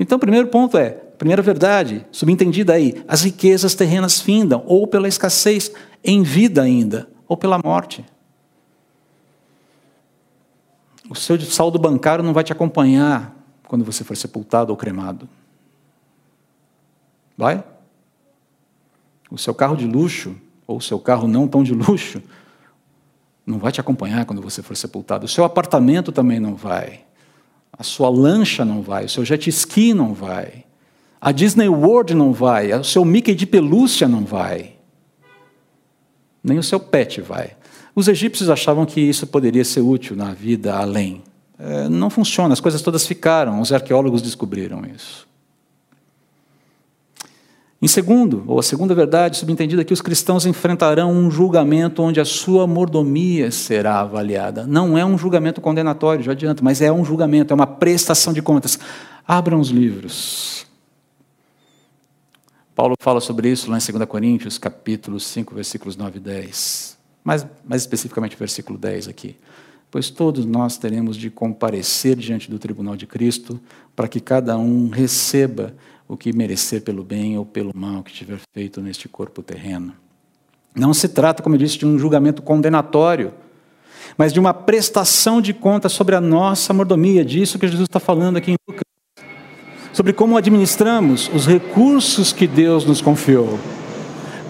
Então, 0.00 0.16
o 0.16 0.20
primeiro 0.20 0.48
ponto 0.48 0.76
é, 0.76 0.90
primeira 0.90 1.42
verdade, 1.42 2.06
subentendida 2.12 2.72
aí, 2.72 3.02
as 3.06 3.22
riquezas 3.22 3.74
terrenas 3.74 4.20
findam, 4.20 4.62
ou 4.66 4.86
pela 4.86 5.08
escassez 5.08 5.72
em 6.04 6.22
vida 6.22 6.62
ainda, 6.62 7.08
ou 7.26 7.36
pela 7.36 7.58
morte. 7.58 8.04
O 11.08 11.14
seu 11.14 11.40
saldo 11.40 11.78
bancário 11.78 12.22
não 12.22 12.32
vai 12.32 12.44
te 12.44 12.52
acompanhar 12.52 13.34
quando 13.66 13.84
você 13.84 14.04
for 14.04 14.16
sepultado 14.16 14.70
ou 14.70 14.76
cremado. 14.76 15.28
Vai? 17.36 17.64
O 19.30 19.38
seu 19.38 19.54
carro 19.54 19.76
de 19.76 19.86
luxo, 19.86 20.36
ou 20.66 20.78
o 20.78 20.80
seu 20.80 20.98
carro 20.98 21.28
não 21.28 21.46
tão 21.46 21.62
de 21.62 21.72
luxo, 21.72 22.22
não 23.46 23.58
vai 23.58 23.72
te 23.72 23.80
acompanhar 23.80 24.26
quando 24.26 24.42
você 24.42 24.62
for 24.62 24.76
sepultado. 24.76 25.24
O 25.24 25.28
seu 25.28 25.44
apartamento 25.44 26.12
também 26.12 26.38
não 26.38 26.54
vai. 26.54 27.04
A 27.72 27.82
sua 27.82 28.10
lancha 28.10 28.64
não 28.64 28.82
vai. 28.82 29.04
O 29.04 29.08
seu 29.08 29.24
jet 29.24 29.48
ski 29.48 29.94
não 29.94 30.12
vai. 30.12 30.64
A 31.20 31.32
Disney 31.32 31.68
World 31.68 32.14
não 32.14 32.32
vai. 32.32 32.72
O 32.72 32.84
seu 32.84 33.04
Mickey 33.04 33.34
de 33.34 33.46
pelúcia 33.46 34.06
não 34.06 34.24
vai. 34.24 34.76
Nem 36.42 36.58
o 36.58 36.62
seu 36.62 36.78
pet 36.78 37.20
vai. 37.20 37.56
Os 37.98 38.06
egípcios 38.06 38.48
achavam 38.48 38.86
que 38.86 39.00
isso 39.00 39.26
poderia 39.26 39.64
ser 39.64 39.80
útil 39.80 40.14
na 40.14 40.32
vida 40.32 40.72
além. 40.72 41.20
É, 41.58 41.88
não 41.88 42.08
funciona, 42.08 42.52
as 42.52 42.60
coisas 42.60 42.80
todas 42.80 43.04
ficaram, 43.04 43.60
os 43.60 43.72
arqueólogos 43.72 44.22
descobriram 44.22 44.84
isso. 44.86 45.26
Em 47.82 47.88
segundo, 47.88 48.44
ou 48.46 48.60
a 48.60 48.62
segunda 48.62 48.94
verdade 48.94 49.36
subentendida, 49.36 49.82
é 49.82 49.84
que 49.84 49.92
os 49.92 50.00
cristãos 50.00 50.46
enfrentarão 50.46 51.10
um 51.10 51.28
julgamento 51.28 52.00
onde 52.00 52.20
a 52.20 52.24
sua 52.24 52.68
mordomia 52.68 53.50
será 53.50 53.98
avaliada. 53.98 54.64
Não 54.64 54.96
é 54.96 55.04
um 55.04 55.18
julgamento 55.18 55.60
condenatório, 55.60 56.22
já 56.22 56.30
adianto, 56.30 56.62
mas 56.62 56.80
é 56.80 56.92
um 56.92 57.04
julgamento, 57.04 57.52
é 57.52 57.56
uma 57.56 57.66
prestação 57.66 58.32
de 58.32 58.40
contas. 58.40 58.78
Abram 59.26 59.58
os 59.58 59.70
livros. 59.70 60.64
Paulo 62.76 62.94
fala 63.00 63.20
sobre 63.20 63.50
isso 63.50 63.68
lá 63.68 63.76
em 63.76 63.92
2 63.92 64.08
Coríntios, 64.08 64.56
capítulo 64.56 65.18
5, 65.18 65.52
versículos 65.52 65.96
9 65.96 66.18
e 66.18 66.20
10 66.20 66.97
mais, 67.28 67.46
mais 67.62 67.82
especificamente 67.82 68.34
o 68.36 68.38
versículo 68.38 68.78
10 68.78 69.06
aqui. 69.06 69.36
Pois 69.90 70.08
todos 70.08 70.46
nós 70.46 70.78
teremos 70.78 71.14
de 71.14 71.28
comparecer 71.28 72.16
diante 72.16 72.50
do 72.50 72.58
tribunal 72.58 72.96
de 72.96 73.06
Cristo, 73.06 73.60
para 73.94 74.08
que 74.08 74.18
cada 74.18 74.56
um 74.56 74.88
receba 74.88 75.74
o 76.08 76.16
que 76.16 76.32
merecer 76.32 76.80
pelo 76.80 77.04
bem 77.04 77.36
ou 77.36 77.44
pelo 77.44 77.70
mal 77.76 78.02
que 78.02 78.14
tiver 78.14 78.38
feito 78.54 78.80
neste 78.80 79.10
corpo 79.10 79.42
terreno. 79.42 79.92
Não 80.74 80.94
se 80.94 81.06
trata, 81.06 81.42
como 81.42 81.54
eu 81.54 81.58
disse, 81.58 81.76
de 81.76 81.84
um 81.84 81.98
julgamento 81.98 82.40
condenatório, 82.40 83.34
mas 84.16 84.32
de 84.32 84.40
uma 84.40 84.54
prestação 84.54 85.38
de 85.38 85.52
contas 85.52 85.92
sobre 85.92 86.16
a 86.16 86.22
nossa 86.22 86.72
mordomia, 86.72 87.22
disso 87.22 87.58
que 87.58 87.68
Jesus 87.68 87.88
está 87.90 88.00
falando 88.00 88.38
aqui 88.38 88.52
em 88.52 88.56
Lucas. 88.66 88.84
Sobre 89.92 90.14
como 90.14 90.38
administramos 90.38 91.30
os 91.34 91.46
recursos 91.46 92.32
que 92.32 92.46
Deus 92.46 92.86
nos 92.86 93.02
confiou. 93.02 93.58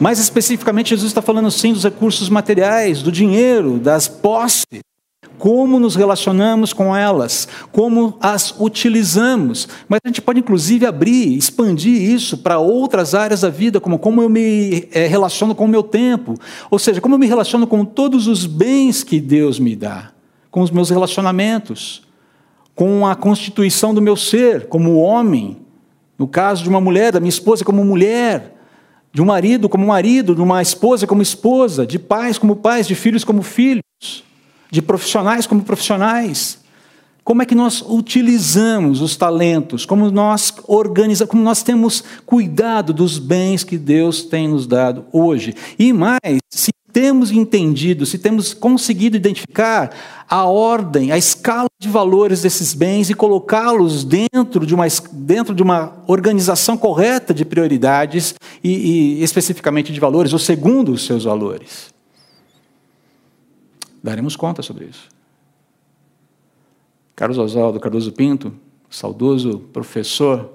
Mais 0.01 0.21
especificamente, 0.21 0.91
Jesus 0.91 1.11
está 1.11 1.21
falando 1.21 1.51
sim 1.51 1.73
dos 1.73 1.83
recursos 1.83 2.29
materiais, 2.29 3.03
do 3.03 3.11
dinheiro, 3.11 3.79
das 3.79 4.07
posses, 4.07 4.81
como 5.37 5.81
nos 5.81 5.97
relacionamos 5.97 6.73
com 6.73 6.95
elas, 6.95 7.49
como 7.73 8.17
as 8.21 8.55
utilizamos. 8.61 9.69
Mas 9.89 10.01
a 10.05 10.09
gente 10.09 10.23
pode 10.23 10.39
inclusive 10.39 10.87
abrir, 10.87 11.37
expandir 11.37 12.01
isso 12.01 12.39
para 12.39 12.59
outras 12.59 13.15
áreas 13.15 13.41
da 13.41 13.51
vida, 13.51 13.81
como 13.81 13.99
como 13.99 14.23
eu 14.23 14.29
me 14.29 14.89
é, 14.93 15.07
relaciono 15.07 15.55
com 15.55 15.65
o 15.65 15.69
meu 15.69 15.83
tempo, 15.83 16.35
ou 16.71 16.79
seja, 16.79 17.01
como 17.01 17.17
eu 17.17 17.19
me 17.19 17.27
relaciono 17.27 17.67
com 17.67 17.85
todos 17.85 18.29
os 18.29 18.47
bens 18.47 19.03
que 19.03 19.21
Deus 19.21 19.59
me 19.59 19.75
dá, 19.75 20.13
com 20.51 20.61
os 20.61 20.71
meus 20.71 20.91
relacionamentos, 20.91 22.03
com 22.75 23.05
a 23.05 23.17
constituição 23.17 23.93
do 23.93 24.03
meu 24.03 24.17
ser 24.17 24.67
como 24.67 24.99
homem, 24.99 25.57
no 26.17 26.29
caso 26.29 26.63
de 26.63 26.69
uma 26.69 26.81
mulher, 26.81 27.13
da 27.13 27.21
minha 27.21 27.29
esposa 27.29 27.65
como 27.65 27.85
mulher 27.85 28.58
de 29.13 29.23
um 29.23 29.25
marido 29.25 29.69
como 29.69 29.87
marido, 29.87 30.35
de 30.35 30.41
uma 30.41 30.61
esposa 30.63 31.07
como 31.07 31.23
esposa, 31.23 31.87
de 31.87 31.99
pais 31.99 32.39
como 32.39 32.57
pais, 32.57 32.87
de 32.87 32.95
filhos 32.95 33.25
como 33.25 33.43
filhos, 33.43 33.83
de 34.71 34.83
profissionais 34.83 35.47
como 35.47 35.63
profissionais. 35.63 36.61
Como 37.29 37.43
é 37.43 37.45
que 37.45 37.55
nós 37.55 37.85
utilizamos 37.87 39.03
os 39.03 39.15
talentos? 39.15 39.85
Como 39.85 40.11
nós 40.11 40.51
organizamos, 40.67 41.31
como 41.31 41.43
nós 41.43 41.63
temos 41.63 42.03
cuidado 42.25 42.91
dos 42.91 43.19
bens 43.19 43.63
que 43.63 43.77
Deus 43.77 44.23
tem 44.23 44.49
nos 44.49 44.67
dado 44.67 45.05
hoje? 45.13 45.55
E 45.79 45.93
mais, 45.93 46.39
se 46.49 46.71
temos 46.91 47.31
entendido, 47.31 48.07
se 48.07 48.17
temos 48.17 48.55
conseguido 48.55 49.15
identificar 49.15 49.95
a 50.27 50.47
ordem, 50.47 51.13
a 51.13 51.19
escala 51.19 51.69
de 51.79 51.87
valores 51.87 52.41
desses 52.41 52.73
bens 52.73 53.11
e 53.11 53.15
colocá-los 53.15 54.05
dentro, 54.05 54.65
de 54.65 54.75
uma, 54.75 54.87
dentro 55.13 55.55
de 55.55 55.63
uma 55.63 56.03
organização 56.07 56.79
correta 56.79 57.35
de 57.35 57.45
prioridades 57.45 58.37
e, 58.65 59.19
e 59.19 59.23
especificamente 59.23 59.93
de 59.93 60.01
valores, 60.01 60.33
ou 60.33 60.39
segundo 60.39 60.93
os 60.93 61.05
seus 61.05 61.25
valores. 61.25 61.93
Daremos 64.03 64.35
conta 64.35 64.63
sobre 64.63 64.87
isso. 64.87 65.18
Carlos 67.19 67.37
Oswaldo 67.37 67.81
Cardoso 67.81 68.13
Pinto, 68.13 68.55
saudoso 68.89 69.59
professor 69.73 70.53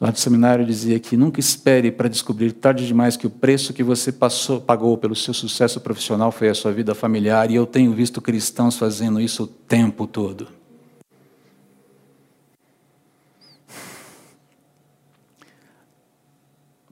lá 0.00 0.10
do 0.10 0.18
seminário 0.18 0.64
dizia 0.64 0.98
que 0.98 1.18
nunca 1.18 1.38
espere 1.38 1.92
para 1.92 2.08
descobrir 2.08 2.50
tarde 2.52 2.86
demais 2.86 3.14
que 3.14 3.26
o 3.26 3.30
preço 3.30 3.74
que 3.74 3.82
você 3.82 4.10
passou, 4.10 4.58
pagou 4.58 4.96
pelo 4.96 5.14
seu 5.14 5.34
sucesso 5.34 5.78
profissional 5.82 6.32
foi 6.32 6.48
a 6.48 6.54
sua 6.54 6.72
vida 6.72 6.94
familiar, 6.94 7.50
e 7.50 7.56
eu 7.56 7.66
tenho 7.66 7.92
visto 7.92 8.22
cristãos 8.22 8.78
fazendo 8.78 9.20
isso 9.20 9.42
o 9.42 9.46
tempo 9.46 10.06
todo. 10.06 10.48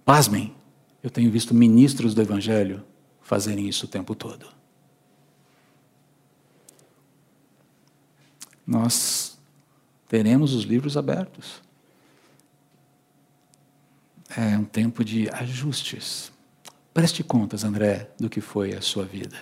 Pasmem, 0.05 0.53
eu 1.03 1.09
tenho 1.09 1.31
visto 1.31 1.55
ministros 1.55 2.13
do 2.13 2.21
Evangelho 2.21 2.85
fazerem 3.23 3.67
isso 3.67 3.87
o 3.87 3.89
tempo 3.89 4.15
todo. 4.15 4.60
Nós 8.71 9.37
teremos 10.07 10.55
os 10.55 10.63
livros 10.63 10.97
abertos. 10.97 11.61
É 14.37 14.57
um 14.57 14.63
tempo 14.63 15.05
de 15.05 15.29
ajustes. 15.33 16.31
Preste 16.95 17.25
contas, 17.25 17.65
André, 17.65 18.11
do 18.17 18.31
que 18.31 18.41
foi 18.41 18.73
a 18.73 18.81
sua 18.81 19.05
vida. 19.05 19.37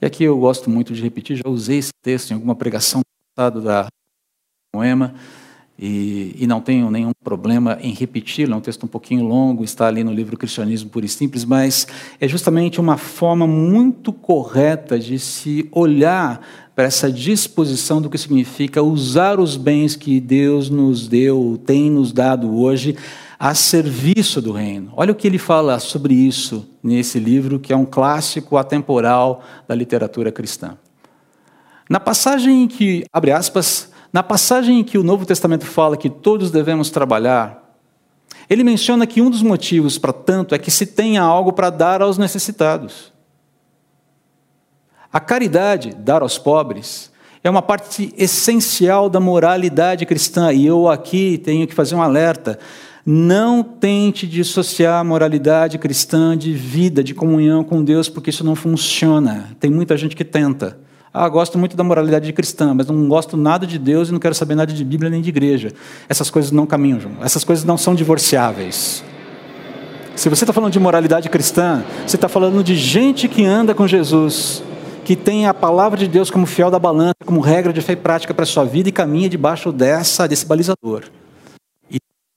E 0.00 0.06
aqui 0.06 0.24
eu 0.24 0.36
gosto 0.36 0.68
muito 0.68 0.92
de 0.92 1.00
repetir, 1.00 1.36
já 1.36 1.48
usei 1.48 1.78
esse 1.78 1.92
texto 2.02 2.32
em 2.32 2.34
alguma 2.34 2.56
pregação 2.56 3.02
passada 3.32 3.60
da 3.60 3.86
Moema, 4.74 5.14
e, 5.78 6.36
e, 6.38 6.46
não 6.46 6.60
tenho 6.60 6.90
nenhum 6.90 7.12
problema 7.24 7.78
em 7.80 7.92
repeti-lo, 7.92 8.52
é 8.52 8.56
um 8.56 8.60
texto 8.60 8.84
um 8.84 8.88
pouquinho 8.88 9.24
longo, 9.24 9.64
está 9.64 9.88
ali 9.88 10.04
no 10.04 10.12
livro 10.12 10.36
Cristianismo 10.36 10.90
Puro 10.90 11.06
e 11.06 11.08
Simples, 11.08 11.44
mas 11.44 11.88
é 12.20 12.28
justamente 12.28 12.80
uma 12.80 12.96
forma 12.96 13.46
muito 13.46 14.12
correta 14.12 14.98
de 14.98 15.18
se 15.18 15.68
olhar 15.72 16.40
para 16.74 16.84
essa 16.84 17.12
disposição 17.12 18.00
do 18.00 18.08
que 18.08 18.16
significa 18.16 18.82
usar 18.82 19.38
os 19.38 19.56
bens 19.56 19.94
que 19.94 20.18
Deus 20.20 20.70
nos 20.70 21.06
deu, 21.06 21.60
tem 21.66 21.90
nos 21.90 22.12
dado 22.12 22.56
hoje, 22.58 22.96
a 23.38 23.54
serviço 23.54 24.40
do 24.40 24.52
reino. 24.52 24.92
Olha 24.96 25.12
o 25.12 25.14
que 25.14 25.26
ele 25.26 25.38
fala 25.38 25.78
sobre 25.78 26.14
isso 26.14 26.66
nesse 26.82 27.18
livro, 27.18 27.58
que 27.58 27.72
é 27.72 27.76
um 27.76 27.84
clássico 27.84 28.56
atemporal 28.56 29.42
da 29.68 29.74
literatura 29.74 30.32
cristã. 30.32 30.78
Na 31.90 32.00
passagem 32.00 32.62
em 32.62 32.68
que, 32.68 33.04
abre 33.12 33.32
aspas, 33.32 33.90
na 34.12 34.22
passagem 34.22 34.80
em 34.80 34.84
que 34.84 34.96
o 34.96 35.02
Novo 35.02 35.26
Testamento 35.26 35.66
fala 35.66 35.96
que 35.96 36.08
todos 36.08 36.50
devemos 36.50 36.88
trabalhar, 36.88 37.76
ele 38.48 38.64
menciona 38.64 39.06
que 39.06 39.20
um 39.20 39.28
dos 39.28 39.42
motivos 39.42 39.98
para 39.98 40.12
tanto 40.12 40.54
é 40.54 40.58
que 40.58 40.70
se 40.70 40.86
tenha 40.86 41.22
algo 41.22 41.52
para 41.52 41.68
dar 41.68 42.00
aos 42.00 42.16
necessitados. 42.16 43.11
A 45.12 45.20
caridade, 45.20 45.94
dar 45.98 46.22
aos 46.22 46.38
pobres, 46.38 47.12
é 47.44 47.50
uma 47.50 47.60
parte 47.60 48.14
essencial 48.16 49.10
da 49.10 49.20
moralidade 49.20 50.06
cristã, 50.06 50.52
e 50.52 50.66
eu 50.66 50.88
aqui 50.88 51.36
tenho 51.44 51.66
que 51.66 51.74
fazer 51.74 51.94
um 51.94 52.00
alerta. 52.00 52.58
Não 53.04 53.62
tente 53.62 54.26
dissociar 54.26 55.00
a 55.00 55.04
moralidade 55.04 55.76
cristã 55.76 56.38
de 56.38 56.52
vida, 56.52 57.04
de 57.04 57.14
comunhão 57.14 57.62
com 57.62 57.84
Deus, 57.84 58.08
porque 58.08 58.30
isso 58.30 58.42
não 58.42 58.54
funciona. 58.54 59.50
Tem 59.60 59.70
muita 59.70 59.98
gente 59.98 60.16
que 60.16 60.24
tenta. 60.24 60.78
Ah, 61.12 61.28
gosto 61.28 61.58
muito 61.58 61.76
da 61.76 61.84
moralidade 61.84 62.32
cristã, 62.32 62.72
mas 62.72 62.86
não 62.86 63.06
gosto 63.06 63.36
nada 63.36 63.66
de 63.66 63.78
Deus 63.78 64.08
e 64.08 64.12
não 64.12 64.18
quero 64.18 64.34
saber 64.34 64.54
nada 64.54 64.72
de 64.72 64.82
Bíblia 64.82 65.10
nem 65.10 65.20
de 65.20 65.28
igreja. 65.28 65.72
Essas 66.08 66.30
coisas 66.30 66.50
não 66.50 66.64
caminham 66.64 66.98
junto. 66.98 67.22
Essas 67.22 67.44
coisas 67.44 67.66
não 67.66 67.76
são 67.76 67.94
divorciáveis. 67.94 69.04
Se 70.16 70.30
você 70.30 70.44
está 70.44 70.54
falando 70.54 70.72
de 70.72 70.80
moralidade 70.80 71.28
cristã, 71.28 71.84
você 72.06 72.16
está 72.16 72.30
falando 72.30 72.64
de 72.64 72.76
gente 72.76 73.28
que 73.28 73.44
anda 73.44 73.74
com 73.74 73.86
Jesus, 73.86 74.62
que 75.04 75.16
tem 75.16 75.46
a 75.46 75.54
palavra 75.54 75.98
de 75.98 76.06
Deus 76.06 76.30
como 76.30 76.46
fiel 76.46 76.70
da 76.70 76.78
balança, 76.78 77.16
como 77.24 77.40
regra 77.40 77.72
de 77.72 77.80
fé 77.80 77.92
e 77.92 77.96
prática 77.96 78.32
para 78.32 78.44
a 78.44 78.46
sua 78.46 78.64
vida 78.64 78.88
e 78.88 78.92
caminha 78.92 79.28
debaixo 79.28 79.72
dessa, 79.72 80.26
desse 80.26 80.46
balizador 80.46 81.04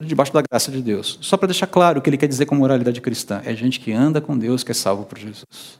debaixo 0.03 0.33
da 0.33 0.41
graça 0.41 0.71
de 0.71 0.81
Deus. 0.81 1.17
Só 1.21 1.37
para 1.37 1.47
deixar 1.47 1.67
claro 1.67 1.99
o 1.99 2.01
que 2.01 2.09
ele 2.09 2.17
quer 2.17 2.27
dizer 2.27 2.45
com 2.45 2.55
moralidade 2.55 2.99
cristã. 3.01 3.41
É 3.45 3.55
gente 3.55 3.79
que 3.79 3.91
anda 3.91 4.19
com 4.19 4.37
Deus, 4.37 4.63
que 4.63 4.71
é 4.71 4.75
salvo 4.75 5.05
por 5.05 5.17
Jesus. 5.17 5.79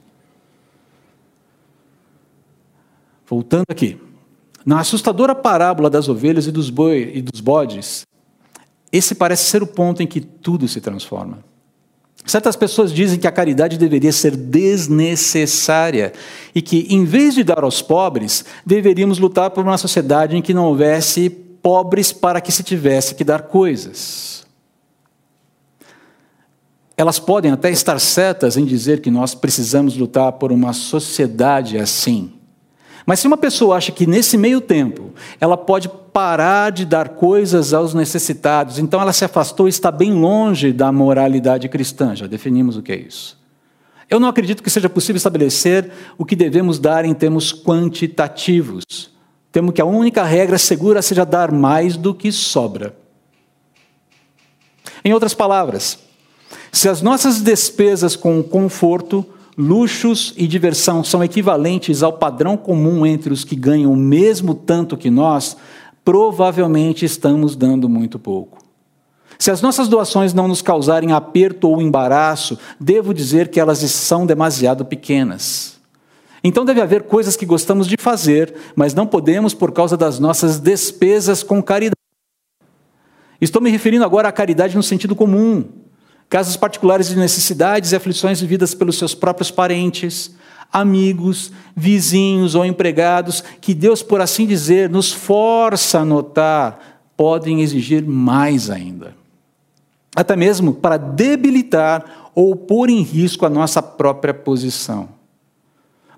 Voltando 3.26 3.66
aqui. 3.68 4.00
Na 4.64 4.80
assustadora 4.80 5.34
parábola 5.34 5.88
das 5.88 6.08
ovelhas 6.08 6.46
e 6.46 6.52
dos 6.52 6.70
boi 6.70 7.12
e 7.14 7.22
dos 7.22 7.40
bodes, 7.40 8.06
esse 8.90 9.14
parece 9.14 9.44
ser 9.44 9.62
o 9.62 9.66
ponto 9.66 10.02
em 10.02 10.06
que 10.06 10.20
tudo 10.20 10.66
se 10.66 10.80
transforma. 10.80 11.44
Certas 12.26 12.56
pessoas 12.56 12.92
dizem 12.92 13.20
que 13.20 13.26
a 13.28 13.32
caridade 13.32 13.78
deveria 13.78 14.10
ser 14.10 14.36
desnecessária 14.36 16.12
e 16.52 16.60
que, 16.60 16.86
em 16.90 17.04
vez 17.04 17.34
de 17.34 17.44
dar 17.44 17.62
aos 17.62 17.80
pobres, 17.80 18.44
deveríamos 18.64 19.20
lutar 19.20 19.50
por 19.50 19.62
uma 19.62 19.78
sociedade 19.78 20.36
em 20.36 20.42
que 20.42 20.52
não 20.52 20.66
houvesse 20.66 21.30
pobres 21.30 22.12
para 22.12 22.40
que 22.40 22.50
se 22.50 22.64
tivesse 22.64 23.14
que 23.14 23.22
dar 23.22 23.42
coisas. 23.42 24.44
Elas 26.96 27.20
podem 27.20 27.52
até 27.52 27.70
estar 27.70 28.00
certas 28.00 28.56
em 28.56 28.64
dizer 28.64 29.00
que 29.00 29.10
nós 29.10 29.34
precisamos 29.34 29.96
lutar 29.96 30.32
por 30.32 30.50
uma 30.50 30.72
sociedade 30.72 31.78
assim. 31.78 32.32
Mas 33.06 33.20
se 33.20 33.28
uma 33.28 33.36
pessoa 33.36 33.76
acha 33.76 33.92
que 33.92 34.04
nesse 34.04 34.36
meio 34.36 34.60
tempo 34.60 35.14
ela 35.40 35.56
pode 35.56 35.88
parar 36.12 36.72
de 36.72 36.84
dar 36.84 37.10
coisas 37.10 37.72
aos 37.72 37.94
necessitados, 37.94 38.80
então 38.80 39.00
ela 39.00 39.12
se 39.12 39.24
afastou 39.24 39.68
e 39.68 39.70
está 39.70 39.92
bem 39.92 40.12
longe 40.12 40.72
da 40.72 40.90
moralidade 40.90 41.68
cristã. 41.68 42.16
Já 42.16 42.26
definimos 42.26 42.76
o 42.76 42.82
que 42.82 42.90
é 42.90 42.96
isso. 42.96 43.38
Eu 44.10 44.18
não 44.18 44.28
acredito 44.28 44.62
que 44.62 44.70
seja 44.70 44.88
possível 44.88 45.16
estabelecer 45.18 45.90
o 46.18 46.24
que 46.24 46.34
devemos 46.34 46.80
dar 46.80 47.04
em 47.04 47.14
termos 47.14 47.52
quantitativos. 47.52 48.84
Temo 49.52 49.72
que 49.72 49.80
a 49.80 49.86
única 49.86 50.24
regra 50.24 50.58
segura 50.58 51.00
seja 51.00 51.24
dar 51.24 51.52
mais 51.52 51.96
do 51.96 52.12
que 52.12 52.32
sobra. 52.32 52.96
Em 55.04 55.12
outras 55.12 55.34
palavras, 55.34 55.98
se 56.72 56.88
as 56.88 57.00
nossas 57.02 57.40
despesas 57.40 58.16
com 58.16 58.42
conforto, 58.42 59.24
luxos 59.56 60.34
e 60.36 60.46
diversão 60.46 61.02
são 61.02 61.24
equivalentes 61.24 62.02
ao 62.02 62.12
padrão 62.12 62.56
comum 62.56 63.06
entre 63.06 63.32
os 63.32 63.44
que 63.44 63.56
ganham 63.56 63.92
o 63.92 63.96
mesmo 63.96 64.54
tanto 64.54 64.96
que 64.96 65.10
nós, 65.10 65.56
provavelmente 66.04 67.04
estamos 67.04 67.56
dando 67.56 67.88
muito 67.88 68.18
pouco. 68.18 68.58
Se 69.38 69.50
as 69.50 69.60
nossas 69.60 69.88
doações 69.88 70.32
não 70.32 70.48
nos 70.48 70.62
causarem 70.62 71.12
aperto 71.12 71.68
ou 71.68 71.82
embaraço, 71.82 72.58
devo 72.80 73.12
dizer 73.12 73.48
que 73.48 73.60
elas 73.60 73.78
são 73.78 74.26
demasiado 74.26 74.84
pequenas. 74.84 75.76
Então 76.42 76.64
deve 76.64 76.80
haver 76.80 77.02
coisas 77.02 77.36
que 77.36 77.44
gostamos 77.44 77.86
de 77.86 77.96
fazer, 77.98 78.54
mas 78.74 78.94
não 78.94 79.06
podemos 79.06 79.52
por 79.52 79.72
causa 79.72 79.96
das 79.96 80.18
nossas 80.18 80.58
despesas 80.58 81.42
com 81.42 81.62
caridade. 81.62 81.96
Estou 83.40 83.60
me 83.60 83.70
referindo 83.70 84.04
agora 84.04 84.28
à 84.28 84.32
caridade 84.32 84.76
no 84.76 84.82
sentido 84.82 85.14
comum. 85.14 85.64
Casos 86.28 86.56
particulares 86.56 87.08
de 87.08 87.16
necessidades 87.16 87.92
e 87.92 87.96
aflições 87.96 88.40
vividas 88.40 88.74
pelos 88.74 88.98
seus 88.98 89.14
próprios 89.14 89.50
parentes, 89.50 90.34
amigos, 90.72 91.52
vizinhos 91.74 92.54
ou 92.54 92.64
empregados, 92.64 93.42
que 93.60 93.72
Deus, 93.72 94.02
por 94.02 94.20
assim 94.20 94.46
dizer, 94.46 94.90
nos 94.90 95.12
força 95.12 96.00
a 96.00 96.04
notar, 96.04 97.00
podem 97.16 97.62
exigir 97.62 98.04
mais 98.04 98.70
ainda. 98.70 99.14
Até 100.14 100.34
mesmo 100.34 100.74
para 100.74 100.96
debilitar 100.96 102.30
ou 102.34 102.56
pôr 102.56 102.90
em 102.90 103.02
risco 103.02 103.46
a 103.46 103.50
nossa 103.50 103.80
própria 103.80 104.34
posição. 104.34 105.08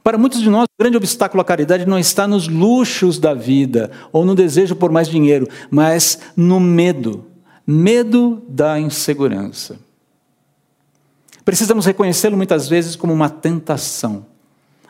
Para 0.03 0.17
muitos 0.17 0.41
de 0.41 0.49
nós, 0.49 0.65
o 0.65 0.83
grande 0.83 0.97
obstáculo 0.97 1.43
à 1.43 1.45
caridade 1.45 1.85
não 1.85 1.99
está 1.99 2.27
nos 2.27 2.49
luxos 2.49 3.19
da 3.19 3.35
vida 3.35 3.91
ou 4.11 4.25
no 4.25 4.35
desejo 4.35 4.75
por 4.75 4.91
mais 4.91 5.09
dinheiro, 5.09 5.47
mas 5.71 6.19
no 6.35 6.59
medo 6.59 7.27
medo 7.71 8.43
da 8.49 8.81
insegurança. 8.81 9.79
Precisamos 11.49 11.87
reconhecê-lo 11.87 12.37
muitas 12.37 12.69
vezes 12.69 12.95
como 12.95 13.11
uma 13.11 13.31
tentação. 13.31 14.27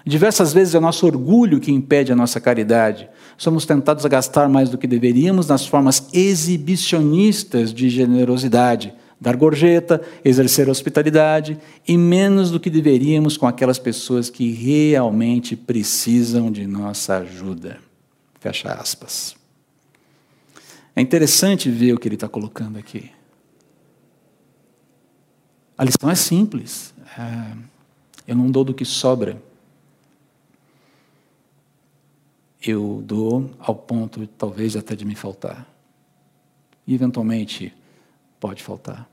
Diversas 0.04 0.52
vezes 0.52 0.74
é 0.74 0.78
o 0.78 0.80
nosso 0.80 1.06
orgulho 1.06 1.60
que 1.60 1.70
impede 1.70 2.10
a 2.10 2.16
nossa 2.16 2.40
caridade. 2.40 3.08
Somos 3.36 3.64
tentados 3.64 4.04
a 4.04 4.08
gastar 4.08 4.48
mais 4.48 4.68
do 4.68 4.76
que 4.76 4.88
deveríamos 4.88 5.46
nas 5.46 5.64
formas 5.64 6.08
exibicionistas 6.12 7.72
de 7.72 7.88
generosidade 7.88 8.92
dar 9.20 9.36
gorjeta, 9.36 10.02
exercer 10.24 10.68
hospitalidade 10.68 11.56
e 11.86 11.96
menos 11.96 12.50
do 12.50 12.58
que 12.58 12.70
deveríamos 12.70 13.36
com 13.36 13.46
aquelas 13.46 13.78
pessoas 13.78 14.28
que 14.28 14.50
realmente 14.50 15.54
precisam 15.54 16.50
de 16.50 16.66
nossa 16.66 17.18
ajuda. 17.18 17.78
Fecha 18.40 18.72
aspas. 18.72 19.36
É 20.96 21.00
interessante 21.00 21.70
ver 21.70 21.92
o 21.92 21.98
que 22.00 22.08
ele 22.08 22.16
está 22.16 22.26
colocando 22.26 22.80
aqui. 22.80 23.16
A 25.78 25.84
lição 25.84 26.10
é 26.10 26.16
simples. 26.16 26.92
É, 27.16 27.56
eu 28.26 28.34
não 28.34 28.50
dou 28.50 28.64
do 28.64 28.74
que 28.74 28.84
sobra. 28.84 29.40
Eu 32.60 33.00
dou 33.06 33.48
ao 33.60 33.76
ponto, 33.76 34.26
talvez, 34.26 34.74
até 34.74 34.96
de 34.96 35.04
me 35.04 35.14
faltar. 35.14 35.64
E, 36.84 36.92
eventualmente, 36.92 37.72
pode 38.40 38.60
faltar. 38.60 39.08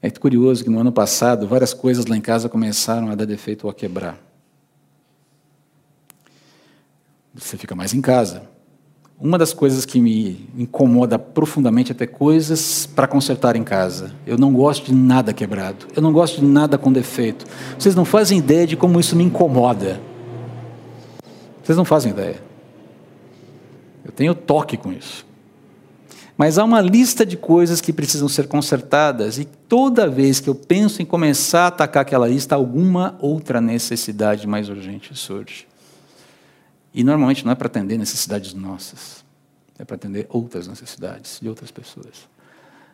É 0.00 0.08
curioso 0.10 0.62
que 0.62 0.70
no 0.70 0.78
ano 0.78 0.92
passado 0.92 1.46
várias 1.48 1.74
coisas 1.74 2.06
lá 2.06 2.16
em 2.16 2.20
casa 2.20 2.48
começaram 2.48 3.10
a 3.10 3.16
dar 3.16 3.24
defeito 3.24 3.64
ou 3.64 3.70
a 3.70 3.74
quebrar. 3.74 4.16
Você 7.34 7.56
fica 7.56 7.74
mais 7.74 7.92
em 7.94 8.00
casa. 8.00 8.48
Uma 9.20 9.38
das 9.38 9.52
coisas 9.52 9.86
que 9.86 10.00
me 10.00 10.48
incomoda 10.56 11.18
profundamente 11.18 11.92
é 11.92 11.94
ter 11.94 12.08
coisas 12.08 12.86
para 12.86 13.06
consertar 13.06 13.54
em 13.54 13.62
casa. 13.62 14.12
Eu 14.26 14.36
não 14.36 14.52
gosto 14.52 14.86
de 14.86 14.94
nada 14.94 15.32
quebrado. 15.32 15.86
Eu 15.94 16.02
não 16.02 16.12
gosto 16.12 16.40
de 16.40 16.46
nada 16.46 16.76
com 16.76 16.92
defeito. 16.92 17.44
Vocês 17.78 17.94
não 17.94 18.04
fazem 18.04 18.38
ideia 18.38 18.66
de 18.66 18.76
como 18.76 18.98
isso 18.98 19.14
me 19.14 19.22
incomoda. 19.22 20.00
Vocês 21.62 21.78
não 21.78 21.84
fazem 21.84 22.10
ideia. 22.10 22.42
Eu 24.04 24.10
tenho 24.10 24.34
toque 24.34 24.76
com 24.76 24.92
isso. 24.92 25.24
Mas 26.36 26.58
há 26.58 26.64
uma 26.64 26.80
lista 26.80 27.24
de 27.24 27.36
coisas 27.36 27.80
que 27.80 27.92
precisam 27.92 28.28
ser 28.28 28.48
consertadas, 28.48 29.38
e 29.38 29.44
toda 29.44 30.08
vez 30.08 30.40
que 30.40 30.48
eu 30.48 30.54
penso 30.54 31.00
em 31.00 31.04
começar 31.04 31.64
a 31.64 31.66
atacar 31.68 32.02
aquela 32.02 32.26
lista, 32.26 32.54
alguma 32.54 33.16
outra 33.20 33.60
necessidade 33.60 34.46
mais 34.46 34.68
urgente 34.68 35.14
surge. 35.14 35.66
E 36.94 37.02
normalmente 37.02 37.44
não 37.44 37.52
é 37.52 37.54
para 37.54 37.66
atender 37.66 37.98
necessidades 37.98 38.52
nossas, 38.52 39.24
é 39.78 39.84
para 39.84 39.96
atender 39.96 40.26
outras 40.28 40.68
necessidades 40.68 41.38
de 41.40 41.48
outras 41.48 41.70
pessoas. 41.70 42.28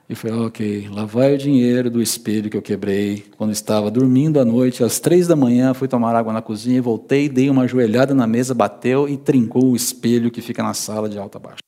E 0.08 0.14
foi, 0.14 0.30
ok, 0.30 0.88
lá 0.88 1.04
vai 1.04 1.34
o 1.34 1.38
dinheiro 1.38 1.90
do 1.90 2.00
espelho 2.00 2.48
que 2.48 2.56
eu 2.56 2.62
quebrei 2.62 3.26
quando 3.36 3.52
estava 3.52 3.90
dormindo 3.90 4.40
à 4.40 4.44
noite, 4.44 4.82
às 4.82 4.98
três 4.98 5.26
da 5.26 5.36
manhã, 5.36 5.74
fui 5.74 5.86
tomar 5.86 6.14
água 6.14 6.32
na 6.32 6.40
cozinha, 6.40 6.80
voltei, 6.80 7.28
dei 7.28 7.50
uma 7.50 7.68
joelhada 7.68 8.14
na 8.14 8.26
mesa, 8.26 8.54
bateu 8.54 9.06
e 9.06 9.18
trincou 9.18 9.66
o 9.66 9.76
espelho 9.76 10.30
que 10.30 10.40
fica 10.40 10.62
na 10.62 10.72
sala 10.72 11.10
de 11.10 11.18
alta 11.18 11.36
a 11.36 11.40
baixo. 11.40 11.62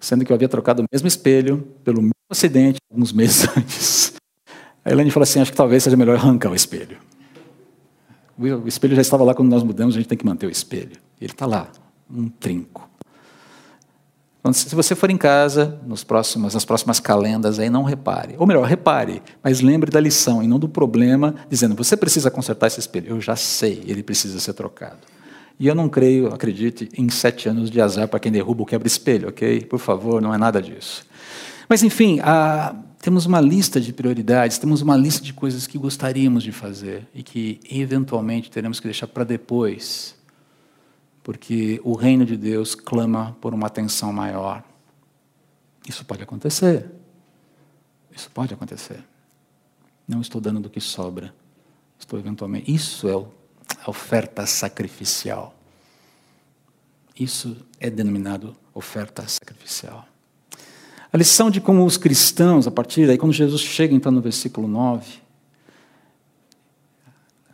Sendo 0.00 0.24
que 0.24 0.32
eu 0.32 0.34
havia 0.34 0.48
trocado 0.48 0.82
o 0.82 0.86
mesmo 0.90 1.06
espelho 1.06 1.68
pelo 1.84 1.98
mesmo 1.98 2.14
acidente 2.28 2.78
alguns 2.90 3.12
meses 3.12 3.46
antes. 3.56 4.14
A 4.84 4.90
Elaine 4.90 5.10
falou 5.10 5.22
assim: 5.22 5.40
acho 5.40 5.52
que 5.52 5.56
talvez 5.56 5.84
seja 5.84 5.96
melhor 5.96 6.16
arrancar 6.16 6.50
o 6.50 6.54
espelho. 6.54 6.98
O 8.40 8.66
espelho 8.66 8.96
já 8.96 9.02
estava 9.02 9.22
lá 9.22 9.34
quando 9.34 9.50
nós 9.50 9.62
mudamos, 9.62 9.94
a 9.94 9.98
gente 9.98 10.08
tem 10.08 10.16
que 10.16 10.24
manter 10.24 10.46
o 10.46 10.50
espelho. 10.50 10.96
Ele 11.20 11.30
está 11.30 11.44
lá, 11.44 11.68
um 12.10 12.28
trinco. 12.28 12.88
Então, 14.40 14.50
se 14.54 14.74
você 14.74 14.94
for 14.94 15.10
em 15.10 15.18
casa, 15.18 15.78
nos 15.86 16.02
próximos, 16.02 16.54
nas 16.54 16.64
próximas 16.64 16.98
calendas, 16.98 17.58
aí 17.58 17.68
não 17.68 17.82
repare. 17.82 18.34
Ou 18.38 18.46
melhor, 18.46 18.66
repare, 18.66 19.22
mas 19.42 19.60
lembre 19.60 19.90
da 19.90 20.00
lição 20.00 20.42
e 20.42 20.48
não 20.48 20.58
do 20.58 20.66
problema, 20.66 21.34
dizendo, 21.50 21.74
você 21.74 21.94
precisa 21.94 22.30
consertar 22.30 22.68
esse 22.68 22.80
espelho. 22.80 23.10
Eu 23.10 23.20
já 23.20 23.36
sei, 23.36 23.84
ele 23.86 24.02
precisa 24.02 24.40
ser 24.40 24.54
trocado. 24.54 25.00
E 25.58 25.66
eu 25.66 25.74
não 25.74 25.90
creio, 25.90 26.28
acredite, 26.28 26.88
em 26.96 27.10
sete 27.10 27.46
anos 27.46 27.70
de 27.70 27.78
azar 27.82 28.08
para 28.08 28.18
quem 28.18 28.32
derruba 28.32 28.62
o 28.62 28.66
quebra-espelho, 28.66 29.28
ok? 29.28 29.66
Por 29.66 29.78
favor, 29.78 30.22
não 30.22 30.32
é 30.32 30.38
nada 30.38 30.62
disso. 30.62 31.04
Mas, 31.68 31.82
enfim, 31.82 32.18
a, 32.22 32.74
temos 33.00 33.26
uma 33.26 33.40
lista 33.40 33.80
de 33.80 33.92
prioridades, 33.92 34.58
temos 34.58 34.82
uma 34.82 34.96
lista 34.96 35.22
de 35.22 35.32
coisas 35.32 35.66
que 35.66 35.78
gostaríamos 35.78 36.42
de 36.42 36.52
fazer 36.52 37.08
e 37.14 37.22
que, 37.22 37.60
eventualmente, 37.68 38.50
teremos 38.50 38.78
que 38.78 38.86
deixar 38.86 39.06
para 39.06 39.24
depois 39.24 40.18
porque 41.22 41.80
o 41.84 41.94
reino 41.94 42.24
de 42.24 42.36
Deus 42.36 42.74
clama 42.74 43.36
por 43.40 43.54
uma 43.54 43.66
atenção 43.66 44.12
maior. 44.12 44.64
Isso 45.86 46.04
pode 46.04 46.22
acontecer. 46.22 46.90
Isso 48.10 48.30
pode 48.30 48.52
acontecer. 48.54 49.04
Não 50.06 50.20
estou 50.20 50.40
dando 50.40 50.60
do 50.60 50.70
que 50.70 50.80
sobra. 50.80 51.34
Estou 51.98 52.18
eventualmente. 52.18 52.72
Isso 52.72 53.08
é 53.08 53.12
a 53.12 53.90
oferta 53.90 54.46
sacrificial. 54.46 55.54
Isso 57.18 57.56
é 57.78 57.90
denominado 57.90 58.56
oferta 58.74 59.26
sacrificial. 59.28 60.08
A 61.12 61.16
lição 61.16 61.50
de 61.50 61.60
como 61.60 61.84
os 61.84 61.96
cristãos, 61.96 62.66
a 62.66 62.70
partir 62.70 63.06
daí, 63.06 63.18
quando 63.18 63.32
Jesus 63.32 63.60
chega 63.60 63.94
então 63.94 64.12
no 64.12 64.20
versículo 64.20 64.68
9, 64.68 65.04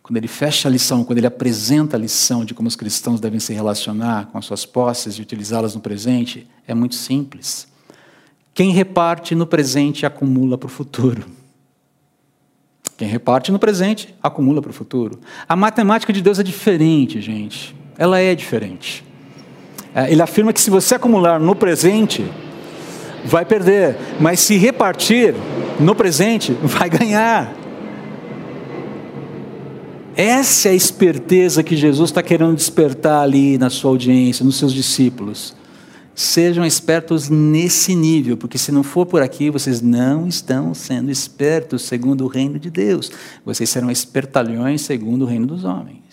quando 0.02 0.18
ele 0.18 0.28
fecha 0.28 0.68
a 0.68 0.70
lição, 0.70 1.02
quando 1.02 1.18
ele 1.18 1.26
apresenta 1.26 1.96
a 1.96 1.98
lição 1.98 2.44
de 2.44 2.54
como 2.54 2.68
os 2.68 2.76
cristãos 2.76 3.18
devem 3.18 3.40
se 3.40 3.52
relacionar 3.52 4.26
com 4.26 4.38
as 4.38 4.44
suas 4.44 4.64
posses 4.64 5.14
e 5.14 5.22
utilizá-las 5.22 5.74
no 5.74 5.80
presente, 5.80 6.46
é 6.66 6.74
muito 6.74 6.94
simples. 6.94 7.66
Quem 8.54 8.70
reparte 8.70 9.34
no 9.34 9.46
presente 9.46 10.06
acumula 10.06 10.56
para 10.56 10.66
o 10.66 10.70
futuro. 10.70 11.26
Quem 12.96 13.08
reparte 13.08 13.50
no 13.50 13.58
presente 13.58 14.14
acumula 14.22 14.62
para 14.62 14.70
o 14.70 14.74
futuro. 14.74 15.18
A 15.48 15.56
matemática 15.56 16.12
de 16.12 16.22
Deus 16.22 16.38
é 16.38 16.42
diferente, 16.42 17.20
gente. 17.20 17.74
Ela 17.98 18.20
é 18.20 18.34
diferente. 18.34 19.04
É, 19.94 20.10
ele 20.10 20.22
afirma 20.22 20.52
que 20.52 20.60
se 20.60 20.70
você 20.70 20.94
acumular 20.94 21.40
no 21.40 21.56
presente, 21.56 22.24
vai 23.26 23.44
perder, 23.44 23.96
mas 24.20 24.40
se 24.40 24.56
repartir 24.56 25.34
no 25.78 25.94
presente, 25.94 26.52
vai 26.62 26.88
ganhar. 26.88 27.54
Essa 30.16 30.68
é 30.68 30.72
a 30.72 30.74
esperteza 30.74 31.62
que 31.62 31.76
Jesus 31.76 32.08
está 32.08 32.22
querendo 32.22 32.56
despertar 32.56 33.22
ali 33.22 33.58
na 33.58 33.68
sua 33.68 33.90
audiência, 33.90 34.44
nos 34.44 34.56
seus 34.56 34.72
discípulos. 34.72 35.54
Sejam 36.14 36.64
espertos 36.64 37.28
nesse 37.28 37.94
nível, 37.94 38.38
porque 38.38 38.56
se 38.56 38.72
não 38.72 38.82
for 38.82 39.04
por 39.04 39.20
aqui, 39.20 39.50
vocês 39.50 39.82
não 39.82 40.26
estão 40.26 40.72
sendo 40.72 41.10
espertos 41.10 41.82
segundo 41.82 42.24
o 42.24 42.28
reino 42.28 42.58
de 42.58 42.70
Deus. 42.70 43.12
Vocês 43.44 43.68
serão 43.68 43.90
espertalhões 43.90 44.80
segundo 44.80 45.22
o 45.22 45.26
reino 45.26 45.46
dos 45.46 45.64
homens. 45.64 46.05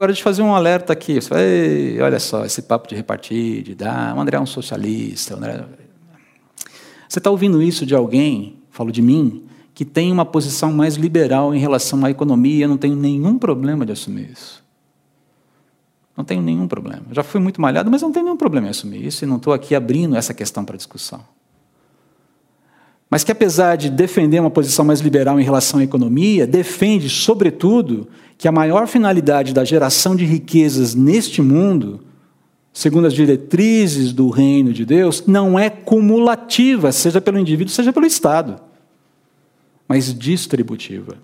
Agora, 0.00 0.12
deixa 0.12 0.22
eu 0.22 0.24
fazer 0.24 0.40
um 0.40 0.54
alerta 0.54 0.94
aqui. 0.94 1.20
Você 1.20 1.28
vai, 1.28 2.00
olha 2.00 2.18
só, 2.18 2.46
esse 2.46 2.62
papo 2.62 2.88
de 2.88 2.94
repartir, 2.94 3.62
de 3.62 3.74
dar. 3.74 4.16
O 4.16 4.20
André 4.20 4.38
é 4.38 4.40
um 4.40 4.46
socialista. 4.46 5.36
André... 5.36 5.62
Você 7.06 7.18
está 7.18 7.30
ouvindo 7.30 7.60
isso 7.60 7.84
de 7.84 7.94
alguém, 7.94 8.56
falo 8.70 8.90
de 8.90 9.02
mim, 9.02 9.44
que 9.74 9.84
tem 9.84 10.10
uma 10.10 10.24
posição 10.24 10.72
mais 10.72 10.94
liberal 10.94 11.54
em 11.54 11.58
relação 11.58 12.02
à 12.02 12.10
economia, 12.10 12.64
eu 12.64 12.68
não 12.70 12.78
tenho 12.78 12.96
nenhum 12.96 13.38
problema 13.38 13.84
de 13.84 13.92
assumir 13.92 14.30
isso. 14.30 14.64
Não 16.16 16.24
tenho 16.24 16.40
nenhum 16.40 16.66
problema. 16.66 17.04
Já 17.12 17.22
fui 17.22 17.38
muito 17.38 17.60
malhado, 17.60 17.90
mas 17.90 18.00
não 18.00 18.10
tenho 18.10 18.24
nenhum 18.24 18.38
problema 18.38 18.68
em 18.68 18.70
assumir 18.70 19.04
isso 19.04 19.22
e 19.22 19.28
não 19.28 19.36
estou 19.36 19.52
aqui 19.52 19.74
abrindo 19.74 20.16
essa 20.16 20.32
questão 20.32 20.64
para 20.64 20.78
discussão. 20.78 21.22
Mas 23.10 23.24
que, 23.24 23.32
apesar 23.32 23.76
de 23.76 23.90
defender 23.90 24.40
uma 24.40 24.50
posição 24.50 24.84
mais 24.84 25.00
liberal 25.00 25.40
em 25.40 25.44
relação 25.44 25.80
à 25.80 25.82
economia, 25.82 26.46
defende, 26.46 27.10
sobretudo, 27.10 28.06
que 28.38 28.46
a 28.46 28.52
maior 28.52 28.86
finalidade 28.86 29.52
da 29.52 29.64
geração 29.64 30.14
de 30.14 30.24
riquezas 30.24 30.94
neste 30.94 31.42
mundo, 31.42 32.00
segundo 32.72 33.06
as 33.06 33.12
diretrizes 33.12 34.12
do 34.12 34.30
reino 34.30 34.72
de 34.72 34.86
Deus, 34.86 35.24
não 35.26 35.58
é 35.58 35.68
cumulativa, 35.68 36.92
seja 36.92 37.20
pelo 37.20 37.38
indivíduo, 37.38 37.74
seja 37.74 37.92
pelo 37.92 38.06
Estado 38.06 38.70
mas 39.90 40.16
distributiva. 40.16 41.18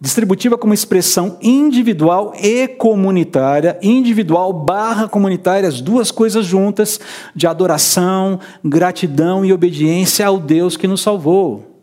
Distributiva 0.00 0.56
como 0.56 0.72
expressão 0.72 1.36
individual 1.42 2.32
e 2.34 2.66
comunitária, 2.66 3.78
individual 3.82 4.50
barra 4.50 5.06
comunitária, 5.06 5.68
as 5.68 5.82
duas 5.82 6.10
coisas 6.10 6.46
juntas, 6.46 6.98
de 7.36 7.46
adoração, 7.46 8.40
gratidão 8.64 9.44
e 9.44 9.52
obediência 9.52 10.26
ao 10.26 10.38
Deus 10.38 10.74
que 10.74 10.88
nos 10.88 11.02
salvou. 11.02 11.82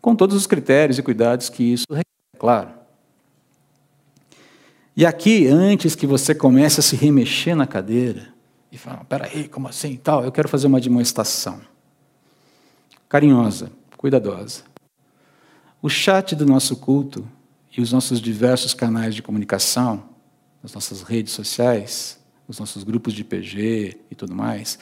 Com 0.00 0.16
todos 0.16 0.34
os 0.34 0.46
critérios 0.46 0.98
e 0.98 1.02
cuidados 1.02 1.50
que 1.50 1.74
isso 1.74 1.84
requer, 1.90 2.06
claro. 2.38 2.70
E 4.96 5.04
aqui, 5.04 5.46
antes 5.48 5.94
que 5.94 6.06
você 6.06 6.34
comece 6.34 6.80
a 6.80 6.82
se 6.82 6.96
remexer 6.96 7.54
na 7.54 7.66
cadeira 7.66 8.28
e 8.72 8.78
falar, 8.78 9.04
peraí, 9.04 9.48
como 9.48 9.68
assim? 9.68 9.96
Tal, 9.96 10.24
eu 10.24 10.32
quero 10.32 10.48
fazer 10.48 10.66
uma 10.66 10.80
demonstração 10.80 11.60
carinhosa, 13.06 13.70
cuidadosa. 13.98 14.62
O 15.86 15.88
chat 15.88 16.34
do 16.34 16.44
nosso 16.44 16.74
culto 16.74 17.24
e 17.78 17.80
os 17.80 17.92
nossos 17.92 18.20
diversos 18.20 18.74
canais 18.74 19.14
de 19.14 19.22
comunicação, 19.22 20.02
as 20.60 20.74
nossas 20.74 21.02
redes 21.02 21.32
sociais, 21.32 22.18
os 22.48 22.58
nossos 22.58 22.82
grupos 22.82 23.14
de 23.14 23.22
PG 23.22 23.96
e 24.10 24.14
tudo 24.16 24.34
mais, 24.34 24.80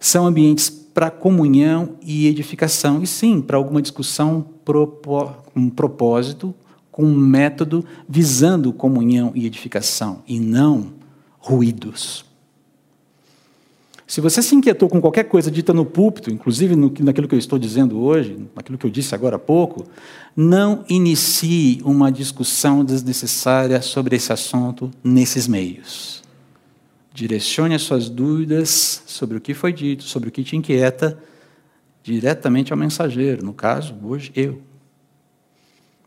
são 0.00 0.26
ambientes 0.26 0.70
para 0.70 1.10
comunhão 1.10 1.98
e 2.00 2.26
edificação, 2.26 3.02
e 3.02 3.06
sim, 3.06 3.42
para 3.42 3.58
alguma 3.58 3.82
discussão 3.82 4.46
com 4.64 5.30
um 5.54 5.68
propósito, 5.68 6.54
com 6.90 7.04
um 7.04 7.14
método 7.14 7.84
visando 8.08 8.72
comunhão 8.72 9.32
e 9.34 9.44
edificação, 9.44 10.22
e 10.26 10.40
não 10.40 10.94
ruídos. 11.38 12.24
Se 14.06 14.20
você 14.20 14.40
se 14.40 14.54
inquietou 14.54 14.88
com 14.88 15.00
qualquer 15.00 15.24
coisa 15.24 15.50
dita 15.50 15.72
no 15.72 15.84
púlpito, 15.84 16.30
inclusive 16.30 16.76
no, 16.76 16.92
naquilo 17.00 17.26
que 17.26 17.34
eu 17.34 17.38
estou 17.38 17.58
dizendo 17.58 17.98
hoje, 17.98 18.38
naquilo 18.54 18.78
que 18.78 18.86
eu 18.86 18.90
disse 18.90 19.16
agora 19.16 19.34
há 19.34 19.38
pouco, 19.38 19.84
não 20.36 20.84
inicie 20.88 21.80
uma 21.84 22.12
discussão 22.12 22.84
desnecessária 22.84 23.82
sobre 23.82 24.14
esse 24.14 24.32
assunto 24.32 24.92
nesses 25.02 25.48
meios. 25.48 26.22
Direcione 27.12 27.74
as 27.74 27.82
suas 27.82 28.08
dúvidas 28.08 29.02
sobre 29.06 29.38
o 29.38 29.40
que 29.40 29.54
foi 29.54 29.72
dito, 29.72 30.04
sobre 30.04 30.28
o 30.28 30.32
que 30.32 30.44
te 30.44 30.54
inquieta, 30.54 31.18
diretamente 32.00 32.72
ao 32.72 32.78
mensageiro, 32.78 33.44
no 33.44 33.52
caso, 33.52 33.96
hoje, 34.04 34.30
eu. 34.36 34.62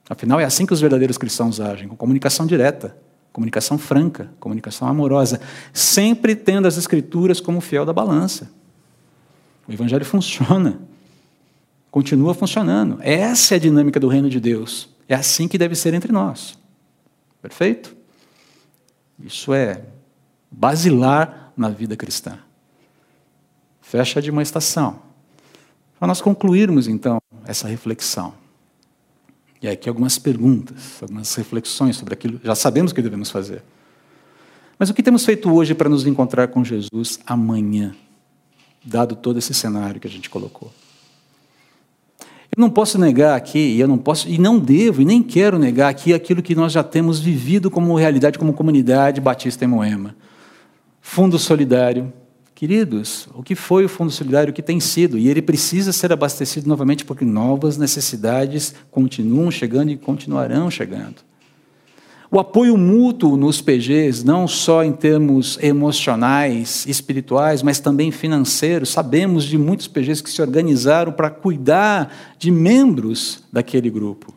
Afinal, 0.10 0.40
é 0.40 0.46
assim 0.46 0.66
que 0.66 0.74
os 0.74 0.80
verdadeiros 0.80 1.18
cristãos 1.18 1.60
agem, 1.60 1.90
com 1.90 1.98
comunicação 1.98 2.46
direta 2.46 2.96
comunicação 3.40 3.78
franca, 3.78 4.30
comunicação 4.38 4.86
amorosa, 4.86 5.40
sempre 5.72 6.36
tendo 6.36 6.68
as 6.68 6.78
Escrituras 6.78 7.40
como 7.40 7.62
fiel 7.62 7.86
da 7.86 7.94
balança. 7.94 8.52
O 9.66 9.72
Evangelho 9.72 10.04
funciona, 10.04 10.82
continua 11.90 12.34
funcionando. 12.34 13.00
Essa 13.02 13.56
é 13.56 13.58
a 13.58 13.60
dinâmica 13.60 13.98
do 13.98 14.10
reino 14.10 14.30
de 14.30 14.42
Deus. 14.42 14.90
É 15.08 15.16
assim 15.16 15.48
que 15.48 15.58
deve 15.58 15.74
ser 15.74 15.94
entre 15.94 16.12
nós. 16.12 16.60
Perfeito? 17.42 17.96
Isso 19.18 19.54
é 19.54 19.84
basilar 20.52 21.54
na 21.56 21.70
vida 21.70 21.96
cristã. 21.96 22.40
Fecha 23.82 24.22
de 24.22 24.30
uma 24.30 24.44
estação. 24.44 25.00
Para 25.98 26.10
nós 26.10 26.20
concluirmos, 26.20 26.90
então, 26.90 27.22
essa 27.46 27.70
reflexão. 27.70 28.34
E 29.62 29.68
aqui 29.68 29.90
algumas 29.90 30.18
perguntas, 30.18 30.98
algumas 31.02 31.34
reflexões 31.36 31.98
sobre 31.98 32.14
aquilo. 32.14 32.40
Já 32.44 32.56
sabemos 32.56 32.92
o 32.92 32.96
que 32.96 33.02
devemos 33.02 33.30
fazer. 33.30 33.62
Mas 34.78 34.90
o 34.90 34.94
que 34.94 35.04
temos 35.04 35.26
feito 35.26 35.52
hoje 35.54 35.74
para 35.74 35.90
nos 35.90 36.08
encontrar 36.08 36.48
com 36.48 36.64
Jesus 36.64 37.20
amanhã, 37.26 37.94
dado 38.84 39.16
todo 39.16 39.38
esse 39.38 39.54
cenário 39.54 40.00
que 40.00 40.08
a 40.08 40.10
gente 40.10 40.30
colocou? 40.30 40.72
Eu 42.56 42.62
não 42.62 42.70
posso 42.70 42.98
negar 42.98 43.36
aqui, 43.36 43.60
e 43.60 43.80
eu 43.80 43.88
não 43.88 43.98
posso, 43.98 44.28
e 44.28 44.38
não 44.38 44.58
devo, 44.58 45.02
e 45.02 45.06
nem 45.06 45.22
quero 45.22 45.60
negar 45.60 45.90
aqui 45.90 46.14
aquilo 46.14 46.42
que 46.42 46.56
nós 46.56 46.72
já 46.72 46.84
temos 46.84 47.20
vivido 47.20 47.70
como 47.70 47.96
realidade, 47.96 48.40
como 48.40 48.54
comunidade 48.54 49.22
batista 49.22 49.66
em 49.66 49.68
Moema. 49.68 50.16
Fundo 51.02 51.38
Solidário. 51.38 52.12
Queridos, 52.60 53.30
o 53.34 53.42
que 53.42 53.56
foi 53.56 53.86
o 53.86 53.88
Fundo 53.88 54.12
Solidário, 54.12 54.52
o 54.52 54.54
que 54.54 54.62
tem 54.62 54.82
sido, 54.82 55.18
e 55.18 55.30
ele 55.30 55.42
precisa 55.42 55.94
ser 55.94 56.12
abastecido 56.12 56.68
novamente 56.68 57.06
porque 57.06 57.24
novas 57.24 57.78
necessidades 57.78 58.76
continuam 58.92 59.50
chegando 59.50 59.92
e 59.92 59.96
continuarão 59.96 60.70
chegando. 60.70 61.22
O 62.30 62.38
apoio 62.38 62.76
mútuo 62.76 63.38
nos 63.38 63.62
PGs, 63.62 64.26
não 64.26 64.46
só 64.46 64.84
em 64.84 64.92
termos 64.92 65.58
emocionais, 65.62 66.86
espirituais, 66.86 67.64
mas 67.64 67.80
também 67.80 68.12
financeiros. 68.12 68.90
Sabemos 68.90 69.46
de 69.46 69.58
muitos 69.58 69.88
PGs 69.88 70.22
que 70.22 70.30
se 70.30 70.42
organizaram 70.42 71.14
para 71.14 71.30
cuidar 71.30 72.14
de 72.38 72.52
membros 72.52 73.42
daquele 73.54 73.90
grupo. 73.90 74.34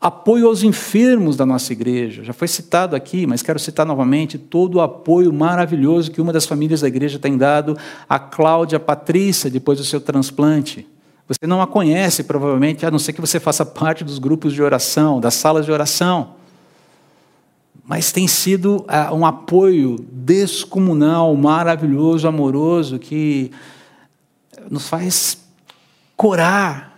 Apoio 0.00 0.46
aos 0.46 0.62
enfermos 0.62 1.36
da 1.36 1.44
nossa 1.44 1.72
igreja. 1.72 2.22
Já 2.22 2.32
foi 2.32 2.46
citado 2.46 2.94
aqui, 2.94 3.26
mas 3.26 3.42
quero 3.42 3.58
citar 3.58 3.84
novamente 3.84 4.38
todo 4.38 4.76
o 4.76 4.80
apoio 4.80 5.32
maravilhoso 5.32 6.10
que 6.10 6.20
uma 6.20 6.32
das 6.32 6.46
famílias 6.46 6.82
da 6.82 6.88
igreja 6.88 7.18
tem 7.18 7.36
dado 7.36 7.76
a 8.08 8.18
Cláudia 8.18 8.78
Patrícia 8.78 9.50
depois 9.50 9.78
do 9.78 9.84
seu 9.84 10.00
transplante. 10.00 10.86
Você 11.26 11.46
não 11.46 11.60
a 11.60 11.66
conhece, 11.66 12.24
provavelmente, 12.24 12.86
a 12.86 12.90
não 12.90 12.98
ser 12.98 13.12
que 13.12 13.20
você 13.20 13.40
faça 13.40 13.66
parte 13.66 14.04
dos 14.04 14.18
grupos 14.18 14.52
de 14.52 14.62
oração, 14.62 15.20
das 15.20 15.34
salas 15.34 15.66
de 15.66 15.72
oração 15.72 16.38
mas 17.88 18.12
tem 18.12 18.28
sido 18.28 18.84
uh, 18.84 19.14
um 19.14 19.24
apoio 19.24 19.96
descomunal, 20.12 21.34
maravilhoso, 21.34 22.28
amoroso, 22.28 22.98
que 22.98 23.50
nos 24.70 24.86
faz 24.86 25.38
corar, 26.14 26.97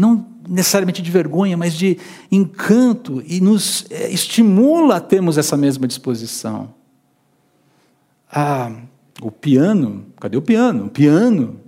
não 0.00 0.26
necessariamente 0.48 1.02
de 1.02 1.10
vergonha, 1.10 1.56
mas 1.56 1.74
de 1.74 1.98
encanto, 2.32 3.22
e 3.26 3.40
nos 3.40 3.86
eh, 3.90 4.10
estimula 4.10 4.96
a 4.96 5.00
termos 5.00 5.38
essa 5.38 5.56
mesma 5.56 5.86
disposição. 5.86 6.74
Ah, 8.32 8.72
o 9.20 9.30
piano, 9.30 10.06
cadê 10.18 10.36
o 10.36 10.42
piano? 10.42 10.86
O 10.86 10.90
piano 10.90 11.60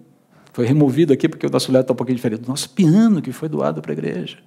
foi 0.52 0.66
removido 0.66 1.12
aqui 1.12 1.28
porque 1.28 1.46
o 1.46 1.50
nosso 1.50 1.70
olhar 1.70 1.80
está 1.80 1.92
um 1.92 1.96
pouquinho 1.96 2.16
diferente. 2.16 2.44
O 2.44 2.48
nosso 2.48 2.70
piano 2.70 3.20
que 3.20 3.32
foi 3.32 3.48
doado 3.48 3.82
para 3.82 3.92
a 3.92 3.94
igreja. 3.94 4.38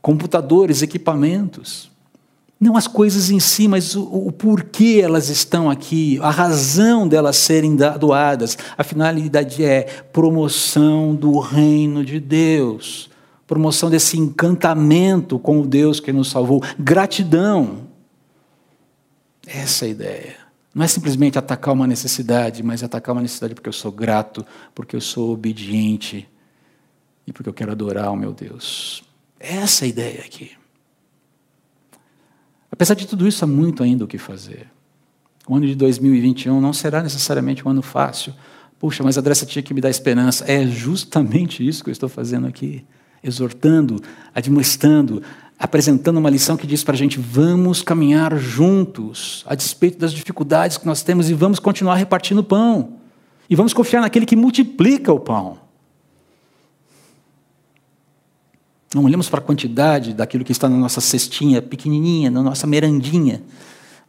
Computadores, 0.00 0.82
equipamentos. 0.82 1.90
Não 2.60 2.76
as 2.76 2.86
coisas 2.86 3.30
em 3.30 3.40
si, 3.40 3.66
mas 3.66 3.96
o, 3.96 4.02
o, 4.02 4.30
porquê 4.30 5.00
elas 5.02 5.30
estão 5.30 5.70
aqui, 5.70 6.18
a 6.20 6.30
razão 6.30 7.08
delas 7.08 7.38
serem 7.38 7.74
doadas. 7.74 8.58
A 8.76 8.84
finalidade 8.84 9.64
é 9.64 9.84
promoção 10.12 11.14
do 11.14 11.38
reino 11.38 12.04
de 12.04 12.20
Deus, 12.20 13.08
promoção 13.46 13.88
desse 13.88 14.18
encantamento 14.18 15.38
com 15.38 15.62
o 15.62 15.66
Deus 15.66 16.00
que 16.00 16.12
nos 16.12 16.28
salvou, 16.28 16.62
gratidão. 16.78 17.88
Essa 19.46 19.86
é 19.86 19.88
a 19.88 19.90
ideia. 19.90 20.36
Não 20.74 20.84
é 20.84 20.86
simplesmente 20.86 21.38
atacar 21.38 21.72
uma 21.72 21.86
necessidade, 21.86 22.62
mas 22.62 22.82
atacar 22.82 23.14
uma 23.14 23.22
necessidade 23.22 23.54
porque 23.54 23.70
eu 23.70 23.72
sou 23.72 23.90
grato, 23.90 24.44
porque 24.74 24.94
eu 24.94 25.00
sou 25.00 25.32
obediente 25.32 26.28
e 27.26 27.32
porque 27.32 27.48
eu 27.48 27.54
quero 27.54 27.72
adorar 27.72 28.12
o 28.12 28.16
meu 28.16 28.34
Deus. 28.34 29.02
Essa 29.38 29.84
é 29.84 29.86
a 29.86 29.88
ideia 29.88 30.20
aqui. 30.20 30.59
Apesar 32.70 32.94
de 32.94 33.06
tudo 33.06 33.26
isso, 33.26 33.44
há 33.44 33.48
muito 33.48 33.82
ainda 33.82 34.04
o 34.04 34.08
que 34.08 34.18
fazer. 34.18 34.68
O 35.48 35.56
ano 35.56 35.66
de 35.66 35.74
2021 35.74 36.60
não 36.60 36.72
será 36.72 37.02
necessariamente 37.02 37.66
um 37.66 37.70
ano 37.70 37.82
fácil. 37.82 38.32
Puxa, 38.78 39.02
mas 39.02 39.16
a 39.16 39.20
Andressa 39.20 39.44
tinha 39.44 39.62
que 39.62 39.74
me 39.74 39.80
dar 39.80 39.90
esperança. 39.90 40.44
É 40.50 40.66
justamente 40.66 41.66
isso 41.66 41.82
que 41.82 41.90
eu 41.90 41.92
estou 41.92 42.08
fazendo 42.08 42.46
aqui. 42.46 42.84
Exortando, 43.22 44.00
admoestando, 44.34 45.22
apresentando 45.58 46.16
uma 46.16 46.30
lição 46.30 46.56
que 46.56 46.66
diz 46.66 46.82
para 46.82 46.94
a 46.94 46.96
gente: 46.96 47.18
vamos 47.18 47.82
caminhar 47.82 48.38
juntos, 48.38 49.44
a 49.46 49.54
despeito 49.54 49.98
das 49.98 50.12
dificuldades 50.12 50.78
que 50.78 50.86
nós 50.86 51.02
temos, 51.02 51.28
e 51.28 51.34
vamos 51.34 51.58
continuar 51.58 51.96
repartindo 51.96 52.42
pão. 52.42 52.94
E 53.48 53.56
vamos 53.56 53.74
confiar 53.74 54.00
naquele 54.00 54.24
que 54.24 54.36
multiplica 54.36 55.12
o 55.12 55.20
pão. 55.20 55.58
Não 58.94 59.04
olhamos 59.04 59.28
para 59.28 59.38
a 59.38 59.42
quantidade 59.42 60.12
daquilo 60.12 60.44
que 60.44 60.50
está 60.50 60.68
na 60.68 60.76
nossa 60.76 61.00
cestinha 61.00 61.62
pequenininha, 61.62 62.28
na 62.28 62.42
nossa 62.42 62.66
merendinha, 62.66 63.40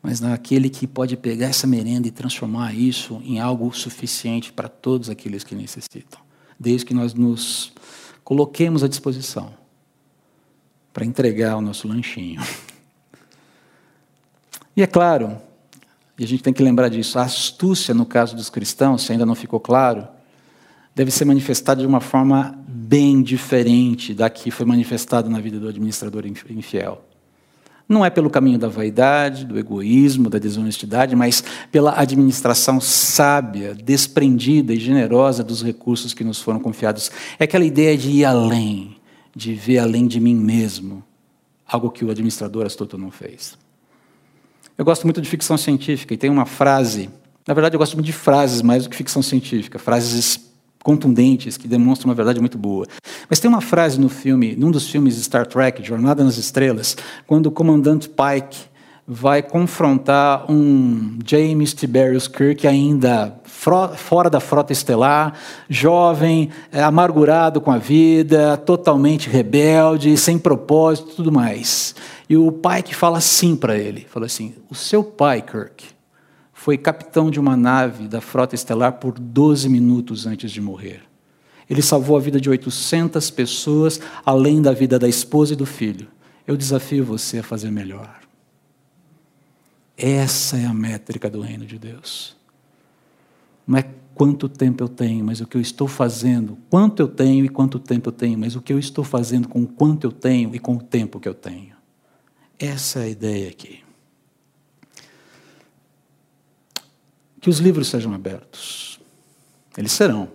mas 0.02 0.20
naquele 0.20 0.70
que 0.70 0.88
pode 0.88 1.15
pegar 1.15 1.48
essa 1.48 1.67
merenda 1.67 2.08
e 2.08 2.12
transformar 2.12 2.74
isso 2.74 3.22
em 3.24 3.39
algo 3.39 3.72
suficiente 3.72 4.52
para 4.52 4.67
todos 4.67 5.08
aqueles 5.08 5.44
que 5.44 5.54
necessitam, 5.54 6.20
desde 6.60 6.88
que 6.88 6.96
nós 6.96 7.13
nos 7.13 7.72
coloquemos 8.24 8.84
à 8.84 8.88
disposição 8.88 9.54
para 10.91 11.06
entregar 11.06 11.58
o 11.58 11.62
nosso 11.62 11.88
lanchinho. 11.88 12.41
E 14.76 14.82
é 14.82 14.88
claro, 14.88 15.38
e 16.17 16.24
a 16.24 16.28
gente 16.28 16.41
tem 16.41 16.54
que 16.54 16.63
lembrar 16.63 16.89
disso, 16.89 17.20
a 17.20 17.24
astúcia 17.24 17.94
no 17.94 18.06
caso 18.06 18.36
dos 18.36 18.50
cristãos, 18.50 19.04
se 19.04 19.12
ainda 19.12 19.28
não 19.28 19.36
ficou 19.36 19.60
claro, 19.60 20.08
deve 20.95 21.12
ser 21.12 21.25
manifestada 21.25 21.82
de 21.82 21.88
uma 21.88 22.01
forma 22.01 22.58
bem 22.67 23.21
diferente 23.21 24.13
da 24.13 24.30
que 24.30 24.51
foi 24.51 24.65
manifestada 24.65 25.30
na 25.30 25.39
vida 25.39 25.60
do 25.60 25.67
administrador 25.67 26.25
infiel. 26.25 27.06
Não 27.88 28.06
é 28.06 28.10
pelo 28.10 28.30
caminho 28.30 28.58
da 28.58 28.69
vaidade, 28.69 29.45
do 29.45 29.60
egoísmo, 29.60 30.30
da 30.30 30.39
desonestidade, 30.39 31.15
mas 31.15 31.43
pela 31.71 31.99
administração 31.99 32.80
sábia, 32.80 33.75
desprendida 33.75 34.73
e 34.73 34.80
generosa 34.80 35.43
dos 35.43 35.62
recursos 35.62 36.13
que 36.13 36.23
nos 36.23 36.41
foram 36.41 36.60
confiados. 36.60 37.12
É 37.38 37.43
aquela 37.43 37.65
ideia 37.65 37.97
de 37.97 38.10
ir 38.10 38.25
além, 38.25 38.95
de 39.36 39.54
ver 39.54 39.80
além 39.80 40.08
de 40.08 40.19
mim 40.21 40.36
mesmo, 40.36 41.04
algo 41.67 41.91
que 41.91 42.06
o 42.06 42.12
administrador 42.12 42.65
astuto 42.65 42.97
não 42.97 43.12
fez. 43.12 43.58
Eu 44.77 44.86
gosto 44.86 45.04
muito 45.04 45.21
de 45.21 45.30
ficção 45.30 45.58
científica 45.58 46.13
e 46.13 46.17
tem 46.17 46.30
uma 46.30 46.45
frase, 46.45 47.10
na 47.47 47.54
verdade 47.54 47.75
eu 47.75 47.80
gosto 47.80 47.95
muito 47.95 48.06
de 48.06 48.13
frases 48.13 48.62
mais 48.62 48.84
do 48.84 48.89
que 48.89 48.95
ficção 48.95 49.21
científica, 49.21 49.77
frases 49.77 50.50
contundentes, 50.84 51.58
que 51.58 51.67
demonstram 51.67 52.10
uma 52.10 52.15
verdade 52.15 52.39
muito 52.39 52.58
boa. 52.58 52.86
Mas 53.30 53.39
tem 53.39 53.50
uma 53.50 53.62
frase 53.62 54.00
no 54.00 54.10
filme, 54.10 54.56
num 54.56 54.72
dos 54.72 54.89
filmes 54.89 55.15
Star 55.15 55.46
Trek, 55.46 55.84
Jornada 55.84 56.24
nas 56.24 56.38
Estrelas, 56.38 56.98
quando 57.28 57.48
o 57.48 57.52
comandante 57.52 58.10
Pike 58.10 58.72
vai 59.08 59.41
confrontar 59.41 60.50
um 60.50 61.20
James 61.26 61.74
Tiberius 61.74 62.28
Kirk 62.28 62.65
ainda 62.65 63.36
fora 63.44 64.30
da 64.30 64.39
frota 64.39 64.72
estelar, 64.72 65.34
jovem, 65.70 66.50
é, 66.72 66.82
amargurado 66.82 67.60
com 67.60 67.72
a 67.72 67.78
vida, 67.78 68.58
totalmente 68.58 69.30
rebelde, 69.30 70.15
sem 70.17 70.39
propósito, 70.39 71.15
tudo 71.17 71.32
mais. 71.32 71.94
E 72.30 72.38
o 72.38 72.52
Pike 72.52 72.96
fala 72.96 73.17
assim 73.17 73.56
para 73.56 73.78
ele, 73.78 74.08
fala 74.10 74.26
assim: 74.28 74.54
"O 74.70 74.76
seu 74.76 75.04
pai, 75.04 75.41
Kirk, 75.41 75.84
foi 76.62 76.78
capitão 76.78 77.32
de 77.32 77.39
uma 77.39 77.58
nave 77.58 78.08
da 78.08 78.21
frota 78.21 78.54
estelar 78.54 79.00
por 79.00 79.17
12 79.17 79.67
minutos 79.67 80.28
antes 80.28 80.52
de 80.52 80.62
morrer. 80.62 81.02
Ele 81.67 81.82
salvou 81.82 82.15
a 82.15 82.19
vida 82.19 82.39
de 82.39 82.52
800 82.52 83.32
pessoas, 83.32 84.00
além 84.24 84.62
da 84.62 84.71
vida 84.71 85.00
da 85.00 85.08
esposa 85.08 85.54
e 85.54 85.56
do 85.56 85.65
filho. 85.65 86.08
Eu 86.45 86.56
desafio 86.56 87.04
você 87.04 87.39
a 87.39 87.43
fazer 87.43 87.71
melhor. 87.71 88.19
Essa 89.97 90.56
é 90.56 90.65
a 90.65 90.74
métrica 90.74 91.32
do 91.32 91.41
reino 91.41 91.65
de 91.65 91.80
Deus. 91.80 92.38
Não 93.65 93.80
é 93.80 93.86
quanto 94.13 94.47
tempo 94.47 94.84
eu 94.84 94.88
tenho, 94.88 95.26
mas 95.26 95.41
o 95.41 95.47
que 95.47 95.58
eu 95.58 95.62
estou 95.62 95.88
fazendo. 95.88 96.60
Quanto 96.69 97.02
eu 97.02 97.08
tenho 97.08 97.43
e 97.43 97.50
quanto 97.50 97.80
tempo 97.80 98.10
eu 98.10 98.13
tenho, 98.13 98.38
mas 98.38 98.56
o 98.56 98.62
que 98.62 98.71
eu 98.71 98.78
estou 98.78 99.04
fazendo 99.04 99.47
com 99.47 99.65
quanto 99.65 100.06
eu 100.06 100.12
tenho 100.12 100.54
e 100.54 100.60
com 100.60 100.76
o 100.76 100.80
tempo 100.80 101.19
que 101.19 101.28
eu 101.28 101.34
tenho. 101.34 101.74
Essa 102.60 103.00
é 103.00 103.04
a 103.06 103.10
ideia 103.10 103.50
aqui. 103.50 103.81
Que 107.42 107.50
os 107.50 107.58
livros 107.58 107.87
sejam 107.87 108.13
abertos. 108.13 109.00
Eles 109.75 109.92
serão. 109.92 110.29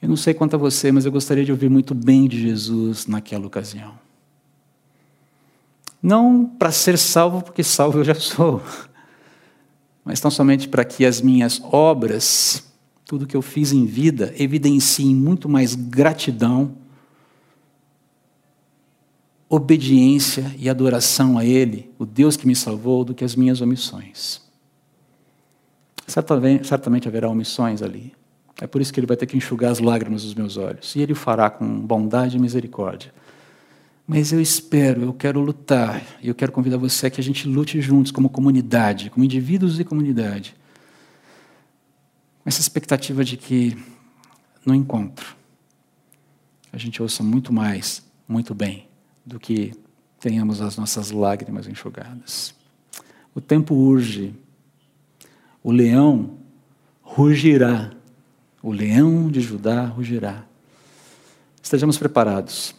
Eu 0.00 0.08
não 0.08 0.16
sei 0.16 0.32
quanto 0.32 0.54
a 0.54 0.58
você, 0.58 0.90
mas 0.90 1.04
eu 1.04 1.12
gostaria 1.12 1.44
de 1.44 1.52
ouvir 1.52 1.68
muito 1.68 1.94
bem 1.94 2.26
de 2.26 2.40
Jesus 2.40 3.06
naquela 3.06 3.46
ocasião. 3.46 3.94
Não 6.02 6.46
para 6.46 6.72
ser 6.72 6.98
salvo, 6.98 7.42
porque 7.42 7.62
salvo 7.62 7.98
eu 7.98 8.04
já 8.04 8.14
sou, 8.14 8.62
mas 10.04 10.20
tão 10.20 10.30
somente 10.30 10.68
para 10.68 10.84
que 10.84 11.04
as 11.04 11.20
minhas 11.20 11.60
obras, 11.62 12.64
tudo 13.04 13.26
que 13.26 13.36
eu 13.36 13.42
fiz 13.42 13.72
em 13.72 13.86
vida, 13.86 14.34
evidenciem 14.36 15.14
muito 15.14 15.48
mais 15.48 15.74
gratidão, 15.74 16.76
obediência 19.48 20.54
e 20.58 20.68
adoração 20.68 21.38
a 21.38 21.44
Ele, 21.44 21.90
o 21.98 22.04
Deus 22.04 22.36
que 22.36 22.46
me 22.46 22.56
salvou, 22.56 23.04
do 23.04 23.14
que 23.14 23.24
as 23.24 23.34
minhas 23.34 23.60
omissões. 23.60 24.43
Certamente, 26.06 26.66
certamente 26.66 27.08
haverá 27.08 27.28
omissões 27.28 27.82
ali. 27.82 28.14
É 28.60 28.66
por 28.66 28.80
isso 28.80 28.92
que 28.92 29.00
ele 29.00 29.06
vai 29.06 29.16
ter 29.16 29.26
que 29.26 29.36
enxugar 29.36 29.70
as 29.70 29.80
lágrimas 29.80 30.22
dos 30.22 30.34
meus 30.34 30.56
olhos. 30.56 30.94
E 30.94 31.00
ele 31.00 31.12
o 31.12 31.16
fará 31.16 31.50
com 31.50 31.80
bondade 31.80 32.36
e 32.36 32.40
misericórdia. 32.40 33.12
Mas 34.06 34.32
eu 34.32 34.40
espero, 34.40 35.02
eu 35.02 35.14
quero 35.14 35.40
lutar, 35.40 36.02
e 36.22 36.28
eu 36.28 36.34
quero 36.34 36.52
convidar 36.52 36.76
você 36.76 37.06
a 37.06 37.10
que 37.10 37.20
a 37.20 37.24
gente 37.24 37.48
lute 37.48 37.80
juntos 37.80 38.12
como 38.12 38.28
comunidade, 38.28 39.08
como 39.08 39.24
indivíduos 39.24 39.80
e 39.80 39.84
comunidade. 39.84 40.54
Com 42.42 42.48
essa 42.48 42.60
expectativa 42.60 43.24
de 43.24 43.38
que 43.38 43.76
no 44.64 44.74
encontro 44.74 45.34
a 46.70 46.76
gente 46.76 47.00
ouça 47.00 47.22
muito 47.22 47.52
mais, 47.52 48.02
muito 48.28 48.54
bem, 48.54 48.88
do 49.24 49.40
que 49.40 49.72
tenhamos 50.20 50.60
as 50.60 50.76
nossas 50.76 51.10
lágrimas 51.10 51.66
enxugadas. 51.66 52.54
O 53.34 53.40
tempo 53.40 53.74
urge. 53.74 54.34
O 55.64 55.72
leão 55.72 56.36
rugirá. 57.02 57.90
O 58.62 58.70
leão 58.70 59.30
de 59.30 59.40
Judá 59.40 59.86
rugirá. 59.86 60.44
Estejamos 61.62 61.96
preparados. 61.96 62.74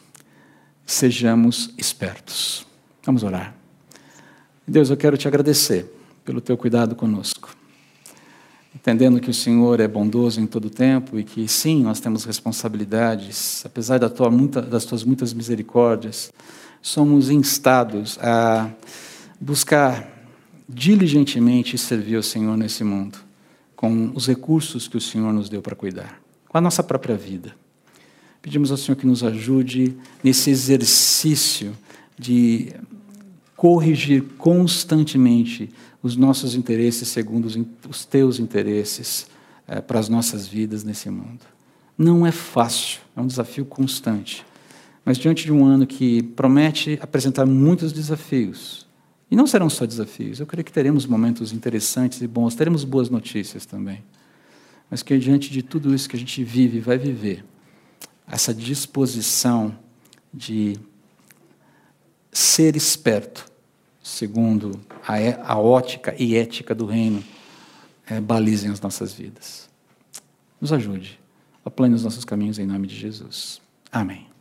Sejamos 0.85 1.73
espertos. 1.79 2.65
Vamos 3.03 3.23
orar. 3.23 3.55
Deus, 4.67 4.91
eu 4.91 4.97
quero 4.97 5.17
te 5.17 5.27
agradecer 5.27 5.91
pelo 6.23 6.39
teu 6.39 6.55
cuidado 6.55 6.95
conosco. 6.95 7.55
Entendendo 8.73 9.19
que 9.19 9.31
o 9.31 9.33
Senhor 9.33 9.79
é 9.79 9.87
bondoso 9.87 10.39
em 10.39 10.45
todo 10.45 10.69
tempo 10.69 11.17
e 11.17 11.23
que 11.23 11.47
sim, 11.47 11.81
nós 11.81 11.99
temos 11.99 12.23
responsabilidades, 12.23 13.65
apesar 13.65 13.97
da 13.97 14.09
tua, 14.09 14.29
muita, 14.29 14.61
das 14.61 14.85
tuas 14.85 15.03
muitas 15.03 15.33
misericórdias, 15.33 16.31
somos 16.83 17.31
instados 17.31 18.19
a 18.21 18.69
buscar 19.39 20.14
diligentemente 20.67 21.77
servir 21.77 22.15
ao 22.15 22.23
Senhor 22.23 22.57
nesse 22.57 22.83
mundo, 22.83 23.17
com 23.75 24.11
os 24.15 24.27
recursos 24.27 24.87
que 24.87 24.97
o 24.97 25.01
Senhor 25.01 25.31
nos 25.33 25.49
deu 25.49 25.61
para 25.61 25.75
cuidar, 25.75 26.21
com 26.47 26.57
a 26.57 26.61
nossa 26.61 26.83
própria 26.83 27.15
vida. 27.15 27.55
Pedimos 28.41 28.71
ao 28.71 28.77
Senhor 28.77 28.95
que 28.95 29.07
nos 29.07 29.23
ajude 29.23 29.95
nesse 30.23 30.49
exercício 30.49 31.75
de 32.17 32.73
corrigir 33.55 34.23
constantemente 34.37 35.69
os 36.01 36.15
nossos 36.15 36.53
interesses 36.53 37.07
segundo 37.07 37.47
os, 37.89 38.05
teus 38.05 38.39
interesses 38.39 39.27
é, 39.67 39.81
para 39.81 39.99
as 39.99 40.07
nossas 40.07 40.47
vidas 40.47 40.83
nesse 40.83 41.09
mundo. 41.09 41.41
Não 41.97 42.25
é 42.25 42.31
fácil, 42.31 42.99
é 43.15 43.21
um 43.21 43.27
desafio 43.27 43.65
constante. 43.65 44.45
Mas 45.03 45.17
diante 45.17 45.45
de 45.45 45.51
um 45.51 45.65
ano 45.65 45.87
que 45.87 46.21
promete 46.21 46.99
apresentar 47.01 47.45
muitos 47.45 47.91
desafios, 47.91 48.84
e 49.29 49.35
não 49.35 49.47
serão 49.47 49.69
só 49.69 49.85
desafios, 49.85 50.39
eu 50.39 50.45
creio 50.45 50.63
que 50.63 50.71
teremos 50.71 51.05
momentos 51.05 51.51
interessantes 51.51 52.21
e 52.21 52.27
bons, 52.27 52.55
teremos 52.55 52.83
boas 52.83 53.09
notícias 53.09 53.65
também. 53.65 54.03
Mas 54.89 55.01
que 55.01 55.17
diante 55.17 55.49
de 55.49 55.63
tudo 55.63 55.93
isso 55.93 56.07
que 56.07 56.15
a 56.15 56.19
gente 56.19 56.43
vive 56.43 56.79
vai 56.79 56.97
viver, 56.97 57.43
essa 58.27 58.53
disposição 58.53 59.77
de 60.33 60.77
ser 62.31 62.75
esperto, 62.75 63.51
segundo 64.03 64.79
a, 65.07 65.53
a 65.53 65.57
ótica 65.57 66.13
e 66.17 66.35
ética 66.35 66.75
do 66.75 66.85
reino, 66.85 67.23
é, 68.05 68.19
balizem 68.19 68.69
as 68.69 68.79
nossas 68.79 69.13
vidas. 69.13 69.69
Nos 70.61 70.71
ajude. 70.71 71.19
Aplane 71.63 71.95
os 71.95 72.03
nossos 72.03 72.23
caminhos 72.23 72.59
em 72.59 72.65
nome 72.65 72.87
de 72.87 72.95
Jesus. 72.95 73.59
Amém. 73.91 74.34